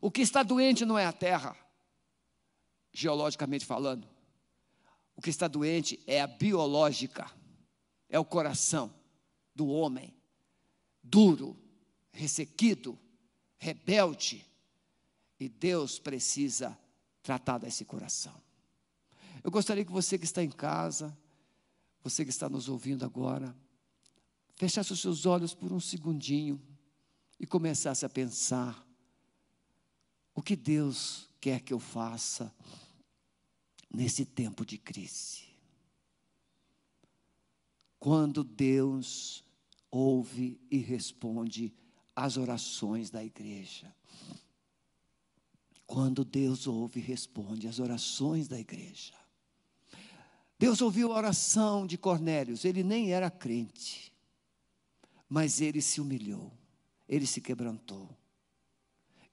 O 0.00 0.10
que 0.10 0.22
está 0.22 0.42
doente 0.42 0.86
não 0.86 0.98
é 0.98 1.04
a 1.04 1.12
terra, 1.12 1.54
geologicamente 2.92 3.64
falando. 3.64 4.08
O 5.16 5.22
que 5.22 5.30
está 5.30 5.48
doente 5.48 6.00
é 6.06 6.20
a 6.20 6.26
biológica 6.26 7.30
é 8.08 8.18
o 8.18 8.24
coração 8.24 8.92
do 9.54 9.68
homem, 9.68 10.14
duro, 11.02 11.56
ressequido, 12.12 12.98
rebelde. 13.58 14.46
E 15.40 15.48
Deus 15.48 15.98
precisa 15.98 16.78
tratar 17.22 17.58
desse 17.58 17.84
coração. 17.84 18.34
Eu 19.42 19.50
gostaria 19.50 19.84
que 19.84 19.90
você 19.90 20.18
que 20.18 20.24
está 20.24 20.42
em 20.42 20.50
casa, 20.50 21.16
você 22.02 22.24
que 22.24 22.30
está 22.30 22.48
nos 22.48 22.68
ouvindo 22.68 23.04
agora, 23.04 23.56
fechasse 24.54 24.92
os 24.92 25.00
seus 25.00 25.26
olhos 25.26 25.54
por 25.54 25.72
um 25.72 25.80
segundinho 25.80 26.60
e 27.40 27.46
começasse 27.46 28.04
a 28.04 28.08
pensar: 28.08 28.86
o 30.34 30.42
que 30.42 30.54
Deus 30.54 31.28
quer 31.40 31.60
que 31.60 31.72
eu 31.72 31.80
faça 31.80 32.54
nesse 33.92 34.24
tempo 34.24 34.64
de 34.64 34.78
crise? 34.78 35.42
Quando 37.98 38.42
Deus 38.42 39.44
ouve 39.92 40.58
e 40.70 40.78
responde 40.78 41.72
às 42.16 42.36
orações 42.38 43.10
da 43.10 43.22
igreja. 43.22 43.94
Quando 45.86 46.24
Deus 46.24 46.66
ouve 46.66 47.00
e 47.00 47.02
responde 47.02 47.68
às 47.68 47.78
orações 47.78 48.48
da 48.48 48.58
igreja. 48.58 49.12
Deus 50.58 50.80
ouviu 50.80 51.12
a 51.12 51.16
oração 51.16 51.86
de 51.86 51.98
Cornélios, 51.98 52.64
ele 52.64 52.82
nem 52.82 53.12
era 53.12 53.30
crente, 53.30 54.12
mas 55.28 55.60
ele 55.60 55.82
se 55.82 56.00
humilhou, 56.00 56.52
ele 57.08 57.26
se 57.26 57.40
quebrantou. 57.40 58.08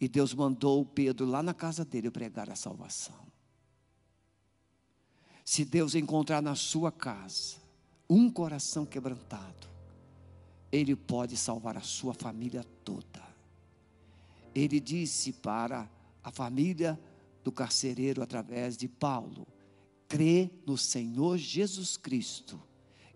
E 0.02 0.08
Deus 0.08 0.34
mandou 0.34 0.84
Pedro 0.86 1.26
lá 1.26 1.44
na 1.44 1.54
casa 1.54 1.86
dele 1.86 2.10
pregar 2.10 2.50
a 2.50 2.56
salvação. 2.56 3.28
Se 5.50 5.66
Deus 5.66 5.96
encontrar 5.96 6.44
na 6.44 6.54
sua 6.54 6.92
casa 6.92 7.56
um 8.08 8.30
coração 8.30 8.86
quebrantado, 8.86 9.68
Ele 10.72 10.96
pode 10.96 11.36
salvar 11.36 11.76
a 11.76 11.82
sua 11.82 12.14
família 12.14 12.64
toda. 12.86 13.28
Ele 14.54 14.80
disse 14.80 15.34
para 15.34 15.90
a 16.24 16.30
família 16.32 17.00
do 17.44 17.52
carcereiro 17.52 18.22
através 18.22 18.78
de 18.78 18.88
Paulo: 18.88 19.48
crê 20.08 20.52
no 20.68 20.78
Senhor 20.78 21.36
Jesus 21.36 21.98
Cristo 21.98 22.62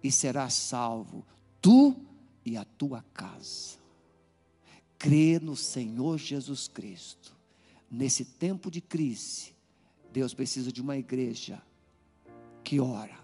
e 0.03 0.11
serás 0.11 0.55
salvo, 0.55 1.23
tu 1.61 1.95
e 2.43 2.57
a 2.57 2.65
tua 2.65 3.05
casa. 3.13 3.77
Crê 4.97 5.39
no 5.39 5.55
Senhor 5.55 6.17
Jesus 6.17 6.67
Cristo. 6.67 7.37
Nesse 7.91 8.25
tempo 8.25 8.71
de 8.71 8.81
crise, 8.81 9.53
Deus 10.11 10.33
precisa 10.33 10.71
de 10.71 10.81
uma 10.81 10.97
igreja 10.97 11.61
que 12.63 12.79
ora, 12.79 13.19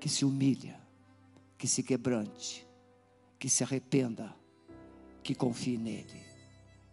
que 0.00 0.08
se 0.08 0.24
humilha, 0.24 0.80
que 1.58 1.68
se 1.68 1.82
quebrante, 1.82 2.66
que 3.38 3.48
se 3.48 3.62
arrependa, 3.62 4.34
que 5.22 5.34
confie 5.34 5.76
nele. 5.76 6.22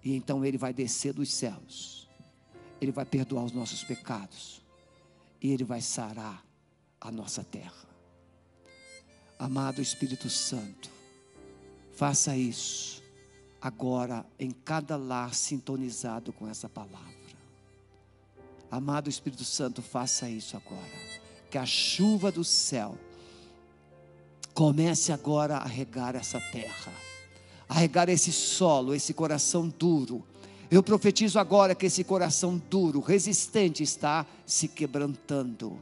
E 0.04 0.16
então 0.16 0.46
ele 0.46 0.58
vai 0.58 0.74
descer 0.74 1.14
dos 1.14 1.32
céus, 1.34 2.08
ele 2.80 2.92
vai 2.92 3.06
perdoar 3.06 3.44
os 3.44 3.52
nossos 3.52 3.84
pecados, 3.84 4.62
e 5.42 5.52
ele 5.52 5.64
vai 5.64 5.82
sarar 5.82 6.46
a 7.00 7.12
nossa 7.12 7.44
terra. 7.44 7.88
Amado 9.38 9.82
Espírito 9.82 10.30
Santo, 10.30 10.90
faça 11.94 12.36
isso 12.36 13.02
agora 13.62 14.26
em 14.38 14.52
cada 14.52 14.96
lar 14.96 15.34
sintonizado 15.34 16.32
com 16.32 16.48
essa 16.48 16.70
palavra. 16.70 17.19
Amado 18.72 19.10
Espírito 19.10 19.44
Santo, 19.44 19.82
faça 19.82 20.30
isso 20.30 20.56
agora 20.56 21.20
que 21.50 21.58
a 21.58 21.66
chuva 21.66 22.32
do 22.32 22.44
céu 22.44 22.96
comece 24.54 25.12
agora 25.12 25.58
a 25.58 25.66
regar 25.66 26.16
essa 26.16 26.40
terra, 26.40 26.94
a 27.68 27.74
regar 27.74 28.10
esse 28.10 28.32
solo, 28.32 28.94
esse 28.94 29.14
coração 29.14 29.68
duro. 29.68 30.24
Eu 30.70 30.84
profetizo 30.84 31.40
agora 31.40 31.74
que 31.74 31.88
esse 31.88 32.04
coração 32.04 32.62
duro, 32.70 33.00
resistente, 33.00 33.82
está 33.82 34.26
se 34.46 34.68
quebrantando. 34.68 35.80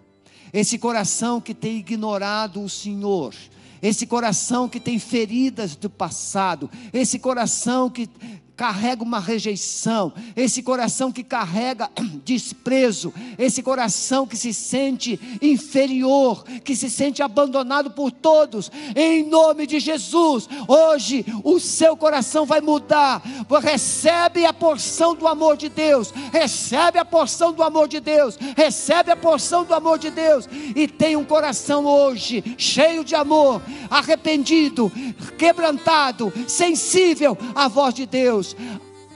Esse 0.54 0.78
coração 0.78 1.42
que 1.42 1.54
tem 1.54 1.78
ignorado 1.78 2.64
o 2.64 2.70
Senhor, 2.70 3.34
esse 3.82 4.08
coração 4.08 4.70
que 4.70 4.80
tem 4.80 4.98
feridas 4.98 5.76
do 5.76 5.90
passado, 5.90 6.70
esse 6.94 7.20
coração 7.20 7.90
que 7.90 8.10
carrega 8.58 9.04
uma 9.04 9.20
rejeição, 9.20 10.12
esse 10.36 10.64
coração 10.64 11.12
que 11.12 11.24
carrega 11.24 11.92
desprezo, 12.26 13.14
esse 13.38 13.62
coração 13.62 14.26
que 14.26 14.36
se 14.36 14.52
sente 14.52 15.20
inferior, 15.40 16.44
que 16.64 16.76
se 16.76 16.90
sente 16.90 17.22
abandonado 17.22 17.92
por 17.92 18.12
todos, 18.12 18.72
em 18.96 19.24
nome 19.24 19.68
de 19.68 19.80
Jesus, 19.80 20.50
hoje 20.68 21.24
o 21.44 21.60
seu 21.60 21.96
coração 21.96 22.48
vai 22.48 22.60
mudar, 22.60 23.22
recebe 23.62 24.44
a 24.44 24.52
porção 24.52 25.14
do 25.14 25.28
amor 25.28 25.56
de 25.56 25.70
Deus, 25.70 26.12
recebe 26.34 26.98
a 26.98 27.06
porção 27.06 27.54
do 27.54 27.62
amor 27.62 27.88
de 27.88 28.00
Deus, 28.00 28.40
recebe 28.56 29.12
a 29.12 29.16
porção 29.16 29.66
do 29.66 29.74
amor 29.74 30.00
de 30.00 30.10
Deus, 30.10 30.50
e 30.76 30.88
tem 30.88 31.16
um 31.16 31.24
coração 31.24 31.86
hoje 31.86 32.44
cheio 32.58 33.04
de 33.04 33.14
amor, 33.14 33.62
arrependido, 33.88 34.92
quebrantado, 35.38 36.34
sensível 36.48 37.38
à 37.54 37.68
voz 37.68 37.94
de 37.94 38.08
Deus. 38.08 38.47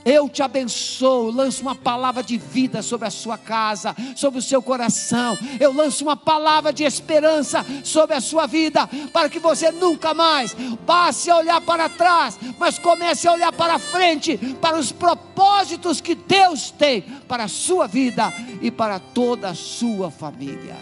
Eu 0.03 0.27
te 0.27 0.41
abençoo, 0.41 1.29
lanço 1.29 1.61
uma 1.61 1.75
palavra 1.75 2.23
de 2.23 2.37
vida 2.37 2.81
sobre 2.81 3.07
a 3.07 3.11
sua 3.11 3.37
casa, 3.37 3.95
sobre 4.15 4.39
o 4.39 4.41
seu 4.41 4.61
coração. 4.61 5.37
Eu 5.59 5.71
lanço 5.71 6.03
uma 6.03 6.17
palavra 6.17 6.73
de 6.73 6.83
esperança 6.83 7.63
sobre 7.83 8.15
a 8.15 8.21
sua 8.21 8.47
vida, 8.47 8.87
para 9.13 9.29
que 9.29 9.37
você 9.37 9.71
nunca 9.71 10.13
mais 10.13 10.55
passe 10.87 11.29
a 11.29 11.37
olhar 11.37 11.61
para 11.61 11.87
trás, 11.87 12.39
mas 12.57 12.79
comece 12.79 13.27
a 13.27 13.33
olhar 13.33 13.53
para 13.53 13.77
frente, 13.77 14.37
para 14.59 14.79
os 14.79 14.91
propósitos 14.91 16.01
que 16.01 16.15
Deus 16.15 16.71
tem 16.71 17.01
para 17.27 17.43
a 17.43 17.47
sua 17.47 17.85
vida 17.85 18.33
e 18.59 18.71
para 18.71 18.97
toda 18.97 19.49
a 19.49 19.55
sua 19.55 20.09
família. 20.09 20.75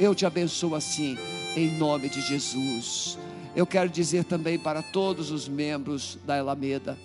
Eu 0.00 0.14
te 0.14 0.24
abençoo 0.24 0.74
assim, 0.74 1.18
em 1.54 1.76
nome 1.76 2.08
de 2.08 2.22
Jesus. 2.22 3.18
Eu 3.54 3.66
quero 3.66 3.90
dizer 3.90 4.24
também 4.24 4.58
para 4.58 4.80
todos 4.80 5.30
os 5.30 5.46
membros 5.46 6.18
da 6.24 6.38
Alameda 6.38 6.96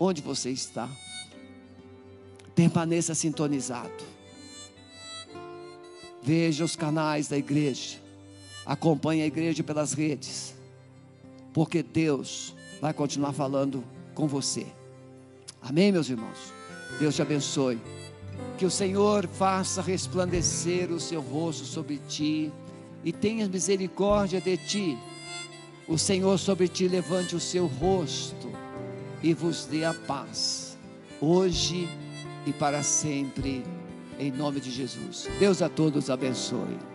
onde 0.00 0.22
você 0.22 0.50
está. 0.50 0.88
Permaneça 2.54 3.14
sintonizado. 3.14 4.02
Veja 6.22 6.64
os 6.64 6.74
canais 6.74 7.28
da 7.28 7.36
igreja. 7.36 7.98
Acompanhe 8.64 9.22
a 9.22 9.26
igreja 9.26 9.62
pelas 9.62 9.92
redes. 9.92 10.54
Porque 11.52 11.82
Deus 11.82 12.54
vai 12.80 12.94
continuar 12.94 13.34
falando 13.34 13.84
com 14.14 14.26
você. 14.26 14.66
Amém, 15.60 15.92
meus 15.92 16.08
irmãos? 16.08 16.52
Deus 16.98 17.14
te 17.14 17.22
abençoe. 17.22 17.78
Que 18.56 18.64
o 18.64 18.70
Senhor 18.70 19.26
faça 19.26 19.82
resplandecer 19.82 20.90
o 20.90 20.98
seu 20.98 21.20
rosto 21.20 21.66
sobre 21.66 21.98
ti 22.08 22.50
e 23.04 23.12
tenha 23.12 23.48
misericórdia 23.48 24.40
de 24.40 24.56
ti. 24.56 24.98
O 25.86 25.98
Senhor 25.98 26.38
sobre 26.38 26.68
ti 26.68 26.88
levante 26.88 27.34
o 27.34 27.40
seu 27.40 27.66
rosto 27.66 28.39
e 29.22 29.34
vos 29.34 29.66
dê 29.66 29.84
a 29.84 29.94
paz, 29.94 30.78
hoje 31.20 31.88
e 32.46 32.52
para 32.52 32.82
sempre, 32.82 33.62
em 34.18 34.30
nome 34.30 34.60
de 34.60 34.70
Jesus. 34.70 35.28
Deus 35.38 35.62
a 35.62 35.68
todos 35.68 36.10
abençoe. 36.10 36.89